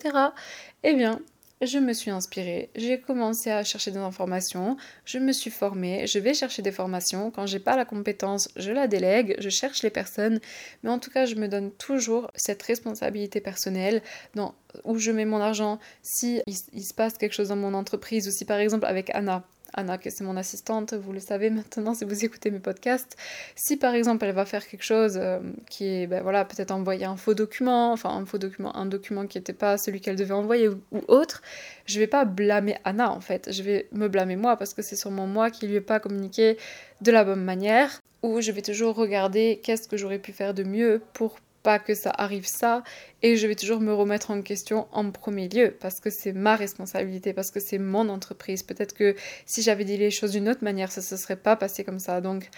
eh 0.83 0.95
bien, 0.95 1.21
je 1.63 1.79
me 1.79 1.93
suis 1.93 2.11
inspirée, 2.11 2.71
j'ai 2.77 3.01
commencé 3.01 3.51
à 3.51 3.65
chercher 3.65 3.91
des 3.91 3.99
informations, 3.99 4.77
je 5.05 5.19
me 5.19 5.33
suis 5.33 5.51
formée, 5.51 6.07
je 6.07 6.19
vais 6.19 6.35
chercher 6.35 6.63
des 6.63 6.73
formations. 6.73 7.31
Quand 7.31 7.47
j'ai 7.47 7.59
pas 7.59 7.77
la 7.77 7.85
compétence, 7.85 8.49
je 8.57 8.71
la 8.71 8.87
délègue, 8.87 9.37
je 9.39 9.49
cherche 9.49 9.83
les 9.83 9.91
personnes, 9.91 10.41
mais 10.83 10.91
en 10.91 10.99
tout 10.99 11.11
cas, 11.11 11.27
je 11.27 11.35
me 11.35 11.49
donne 11.49 11.71
toujours 11.73 12.31
cette 12.35 12.63
responsabilité 12.63 13.41
personnelle 13.41 14.03
dans 14.35 14.55
où 14.85 14.99
je 14.99 15.11
mets 15.11 15.25
mon 15.25 15.41
argent. 15.41 15.79
Si 16.03 16.43
il 16.47 16.85
se 16.85 16.95
passe 16.95 17.19
quelque 17.19 17.35
chose 17.35 17.49
dans 17.49 17.57
mon 17.57 17.75
entreprise 17.75 18.29
ou 18.29 18.31
si 18.31 18.45
par 18.45 18.59
exemple 18.59 18.87
avec 18.87 19.11
Anna, 19.15 19.45
Anna, 19.75 19.99
que 19.99 20.11
c'est 20.11 20.25
mon 20.25 20.37
assistante, 20.37 20.95
vous 20.95 21.13
le 21.13 21.21
savez 21.21 21.51
maintenant 21.51 21.95
si 21.95 22.05
vous 22.05 22.25
écoutez 22.25 22.51
mes 22.51 22.59
podcasts. 22.59 23.17
Si 23.55 23.77
par 23.77 23.95
exemple 23.95 24.25
elle 24.25 24.35
va 24.35 24.45
faire 24.45 24.67
quelque 24.67 24.85
chose 24.85 25.19
euh, 25.21 25.39
qui 25.69 25.87
est, 25.87 26.07
ben 26.07 26.23
voilà, 26.23 26.45
peut-être 26.45 26.71
envoyer 26.71 27.05
un 27.05 27.17
faux 27.17 27.35
document, 27.35 27.93
enfin 27.93 28.11
un 28.11 28.25
faux 28.27 28.39
document, 28.39 28.75
un 28.77 28.87
document 28.87 29.27
qui 29.27 29.39
n'était 29.39 29.53
pas 29.53 29.79
celui 29.79 30.01
qu'elle 30.01 30.17
devait 30.17 30.35
envoyer 30.35 30.69
ou, 30.69 30.79
autre, 31.09 31.43
je 31.87 31.99
vais 31.99 32.07
pas 32.07 32.25
blâmer 32.25 32.77
Anna 32.85 33.11
en 33.11 33.21
fait, 33.21 33.53
je 33.53 33.63
vais 33.63 33.89
me 33.93 34.09
blâmer 34.09 34.37
moi 34.37 34.57
parce 34.57 34.75
que 34.75 34.83
c'est 34.83 34.97
sûrement 34.97 35.27
moi 35.27 35.51
qui 35.51 35.67
lui 35.67 35.77
ai 35.77 35.81
pas 35.81 36.01
communiqué 36.01 36.57
de 37.01 37.13
la 37.13 37.25
bonne 37.25 37.45
manière, 37.45 38.01
ou 38.23 38.41
je 38.41 38.51
vais 38.51 38.63
toujours 38.63 38.97
regarder 38.97 39.61
qu'est-ce 39.63 39.89
que 39.89 39.97
j'aurais 39.97 40.19
pu 40.19 40.33
faire 40.33 40.55
de 40.55 40.65
mieux 40.65 41.01
pour 41.13 41.39
pas 41.63 41.79
que 41.79 41.95
ça 41.95 42.11
arrive 42.17 42.47
ça 42.47 42.83
et 43.23 43.37
je 43.37 43.47
vais 43.47 43.55
toujours 43.55 43.81
me 43.81 43.93
remettre 43.93 44.31
en 44.31 44.43
question 44.43 44.87
en 44.93 45.11
premier 45.11 45.49
lieu 45.49 45.77
parce 45.81 46.01
que 46.01 46.11
c'est 46.11 46.33
ma 46.33 46.57
responsabilité, 46.57 47.33
parce 47.33 47.51
que 47.51 47.61
c'est 47.61 47.79
mon 47.79 48.09
entreprise. 48.09 48.63
Peut-être 48.63 48.95
que 48.95 49.15
si 49.47 49.63
j'avais 49.63 49.85
dit 49.85 49.97
les 49.97 50.11
choses 50.11 50.33
d'une 50.33 50.49
autre 50.49 50.63
manière, 50.65 50.93
ça 50.93 51.01
ne 51.01 51.07
se 51.07 51.17
serait 51.17 51.37
pas 51.37 51.57
passé 51.57 51.85
comme 51.85 51.99
ça. 51.99 52.21
Donc 52.21 52.51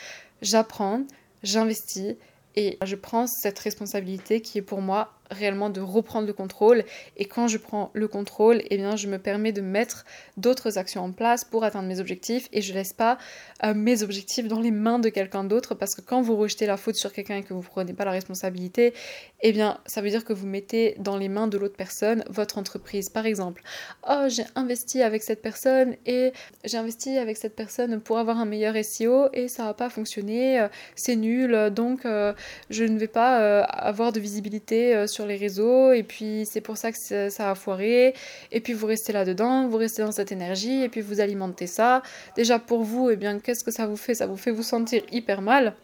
j'apprends, 0.43 1.03
j'investis 1.43 2.17
et 2.57 2.79
je 2.85 2.97
prends 2.97 3.27
cette 3.27 3.59
responsabilité 3.59 4.41
qui 4.41 4.59
est 4.59 4.63
pour 4.63 4.81
moi 4.81 5.20
réellement 5.31 5.71
de 5.71 5.81
reprendre 5.81 6.27
le 6.27 6.33
contrôle. 6.33 6.85
Et 7.17 7.25
quand 7.25 7.49
je 7.49 7.59
prends 7.59 7.91
le 7.95 8.09
contrôle, 8.09 8.63
eh 8.71 8.77
bien, 8.77 8.97
je 8.97 9.07
me 9.07 9.19
permets 9.19 9.53
de 9.53 9.61
mettre 9.61 10.05
d'autres 10.37 10.79
actions 10.79 11.03
en 11.03 11.13
place 11.13 11.45
pour 11.45 11.65
atteindre 11.65 11.89
mes 11.89 12.01
objectifs 12.01 12.49
et 12.53 12.63
je 12.63 12.75
laisse 12.75 12.93
pas 12.93 13.19
euh, 13.65 13.75
mes 13.75 14.03
objectifs 14.03 14.49
dans 14.49 14.61
les 14.61 14.71
mains 14.71 14.99
de 14.99 15.09
quelqu'un 15.09 15.45
d'autre 15.45 15.75
parce 15.75 15.95
que 15.95 16.01
quand 16.01 16.21
vous 16.23 16.37
rejetez 16.37 16.67
la 16.67 16.77
faute 16.77 16.97
sur 16.97 17.13
quelqu'un 17.13 17.39
et 17.39 17.43
que 17.43 17.55
vous 17.55 17.63
prenez 17.63 17.93
pas 17.93 18.05
la 18.05 18.11
responsabilité, 18.11 18.95
eh 19.43 19.53
bien, 19.53 19.79
ça 19.87 20.01
veut 20.01 20.11
dire 20.11 20.25
que 20.25 20.33
vous 20.33 20.47
mettez 20.47 20.97
dans 20.99 21.17
les 21.17 21.29
mains 21.29 21.47
de 21.47 21.59
l'autre 21.59 21.77
personne 21.77 22.25
votre 22.29 22.59
entreprise. 22.59 23.09
Par 23.09 23.27
exemple, 23.27 23.63
oh, 24.09 24.25
j'ai 24.29 24.45
investi 24.55 25.03
avec 25.03 25.23
cette 25.23 25.43
personne 25.43 25.97
et 26.07 26.33
j'ai 26.65 26.77
investi 26.77 27.19
avec 27.19 27.37
cette 27.37 27.57
personne 27.57 28.01
pour 28.01 28.19
avoir 28.19 28.39
un 28.39 28.45
meilleur 28.45 28.75
SEO 28.85 29.29
et 29.33 29.49
ça 29.49 29.65
n'a 29.65 29.75
pas 29.75 29.91
fonctionné, 29.91 30.61
euh, 30.61 30.69
c'est 30.95 31.17
nul, 31.17 31.71
donc 31.71 32.05
euh, 32.05 32.33
je 32.71 32.85
ne 32.85 32.99
vais 32.99 33.09
pas 33.09 33.61
avoir 33.63 34.13
de 34.13 34.21
visibilité 34.21 35.07
sur 35.07 35.20
les 35.27 35.37
réseaux 35.37 35.93
et 35.93 36.03
puis 36.03 36.47
c'est 36.51 36.61
pour 36.61 36.77
ça 36.77 36.93
que 36.93 37.29
ça 37.31 37.51
a 37.51 37.55
foiré 37.55 38.15
et 38.53 38.61
puis 38.61 38.73
vous 38.73 38.87
restez 38.87 39.13
là-dedans, 39.13 39.69
vous 39.69 39.77
restez 39.77 40.03
dans 40.03 40.13
cette 40.13 40.33
énergie 40.33 40.83
et 40.83 40.89
puis 40.89 41.01
vous 41.01 41.21
alimentez 41.21 41.67
ça. 41.67 42.03
Déjà 42.37 42.59
pour 42.59 42.83
vous, 42.83 43.11
et 43.11 43.15
eh 43.15 43.17
bien 43.17 43.39
qu'est-ce 43.39 43.65
que 43.65 43.71
ça 43.71 43.87
vous 43.87 43.97
fait? 43.97 44.15
Ça 44.15 44.27
vous 44.27 44.37
fait 44.37 44.51
vous 44.51 44.63
sentir 44.63 45.03
hyper 45.11 45.43
mal. 45.43 45.75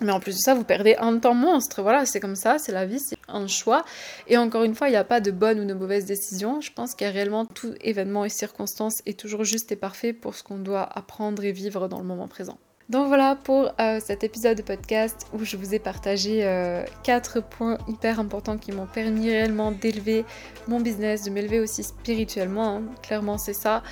Mais 0.00 0.12
en 0.12 0.20
plus 0.20 0.34
de 0.34 0.40
ça, 0.40 0.54
vous 0.54 0.64
perdez 0.64 0.96
un 0.98 1.18
temps 1.18 1.34
monstre. 1.34 1.82
Voilà, 1.82 2.06
c'est 2.06 2.20
comme 2.20 2.36
ça, 2.36 2.58
c'est 2.58 2.72
la 2.72 2.86
vie, 2.86 2.98
c'est 2.98 3.18
un 3.28 3.46
choix. 3.46 3.84
Et 4.28 4.38
encore 4.38 4.64
une 4.64 4.74
fois, 4.74 4.88
il 4.88 4.92
n'y 4.92 4.96
a 4.96 5.04
pas 5.04 5.20
de 5.20 5.30
bonne 5.30 5.60
ou 5.60 5.66
de 5.66 5.74
mauvaise 5.74 6.06
décision. 6.06 6.62
Je 6.62 6.72
pense 6.72 6.94
qu'il 6.94 7.06
y 7.06 7.10
a 7.10 7.12
réellement 7.12 7.44
tout 7.44 7.74
événement 7.82 8.24
et 8.24 8.30
circonstance 8.30 9.02
est 9.04 9.18
toujours 9.18 9.44
juste 9.44 9.70
et 9.72 9.76
parfait 9.76 10.14
pour 10.14 10.34
ce 10.34 10.42
qu'on 10.42 10.58
doit 10.58 10.88
apprendre 10.96 11.44
et 11.44 11.52
vivre 11.52 11.86
dans 11.86 11.98
le 11.98 12.06
moment 12.06 12.28
présent. 12.28 12.58
Donc 12.90 13.06
voilà 13.06 13.36
pour 13.36 13.70
euh, 13.80 14.00
cet 14.00 14.24
épisode 14.24 14.56
de 14.56 14.62
podcast 14.62 15.28
où 15.32 15.44
je 15.44 15.56
vous 15.56 15.76
ai 15.76 15.78
partagé 15.78 16.40
euh, 16.42 16.82
quatre 17.04 17.40
points 17.40 17.78
hyper 17.86 18.18
importants 18.18 18.58
qui 18.58 18.72
m'ont 18.72 18.88
permis 18.88 19.30
réellement 19.30 19.70
d'élever 19.70 20.24
mon 20.66 20.80
business, 20.80 21.22
de 21.22 21.30
m'élever 21.30 21.60
aussi 21.60 21.84
spirituellement. 21.84 22.78
Hein. 22.78 22.82
Clairement, 23.00 23.38
c'est 23.38 23.52
ça. 23.52 23.84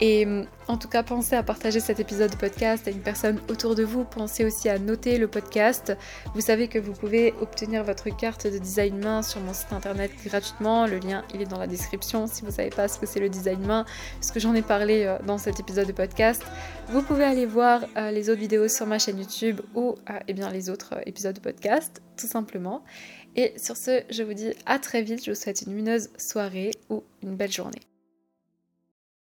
Et 0.00 0.26
mm, 0.26 0.46
en 0.68 0.76
tout 0.76 0.88
cas, 0.88 1.02
pensez 1.02 1.36
à 1.36 1.42
partager 1.42 1.80
cet 1.80 2.00
épisode 2.00 2.30
de 2.30 2.36
podcast 2.36 2.88
à 2.88 2.90
une 2.90 3.00
personne 3.00 3.40
autour 3.48 3.74
de 3.74 3.82
vous. 3.82 4.04
Pensez 4.04 4.44
aussi 4.44 4.68
à 4.68 4.78
noter 4.78 5.18
le 5.18 5.28
podcast. 5.28 5.96
Vous 6.34 6.40
savez 6.40 6.68
que 6.68 6.78
vous 6.78 6.92
pouvez 6.92 7.34
obtenir 7.40 7.84
votre 7.84 8.14
carte 8.16 8.46
de 8.46 8.58
design 8.58 8.98
main 8.98 9.22
sur 9.22 9.40
mon 9.40 9.52
site 9.52 9.72
internet 9.72 10.10
gratuitement. 10.24 10.86
Le 10.86 10.98
lien, 10.98 11.24
il 11.34 11.42
est 11.42 11.46
dans 11.46 11.58
la 11.58 11.66
description 11.66 12.26
si 12.26 12.40
vous 12.40 12.48
ne 12.48 12.52
savez 12.52 12.70
pas 12.70 12.88
ce 12.88 12.98
que 12.98 13.06
c'est 13.06 13.20
le 13.20 13.28
design 13.28 13.64
main, 13.66 13.84
parce 14.14 14.30
que 14.30 14.40
j'en 14.40 14.54
ai 14.54 14.62
parlé 14.62 15.04
euh, 15.04 15.18
dans 15.26 15.38
cet 15.38 15.60
épisode 15.60 15.86
de 15.86 15.92
podcast. 15.92 16.42
Vous 16.88 17.02
pouvez 17.02 17.24
aller 17.24 17.46
voir 17.46 17.82
euh, 17.96 18.10
les 18.10 18.30
autres 18.30 18.40
vidéos 18.40 18.68
sur 18.68 18.86
ma 18.86 18.98
chaîne 18.98 19.18
YouTube 19.18 19.60
ou 19.74 19.96
euh, 20.10 20.18
eh 20.26 20.32
bien, 20.32 20.50
les 20.50 20.70
autres 20.70 20.94
épisodes 21.06 21.34
de 21.34 21.40
podcast, 21.40 22.02
tout 22.16 22.26
simplement. 22.26 22.84
Et 23.36 23.52
sur 23.56 23.76
ce, 23.76 24.02
je 24.10 24.22
vous 24.22 24.34
dis 24.34 24.50
à 24.66 24.78
très 24.78 25.02
vite. 25.02 25.24
Je 25.24 25.30
vous 25.30 25.36
souhaite 25.36 25.62
une 25.62 25.72
lumineuse 25.72 26.10
soirée 26.18 26.70
ou 26.88 27.02
une 27.22 27.36
belle 27.36 27.52
journée. 27.52 27.80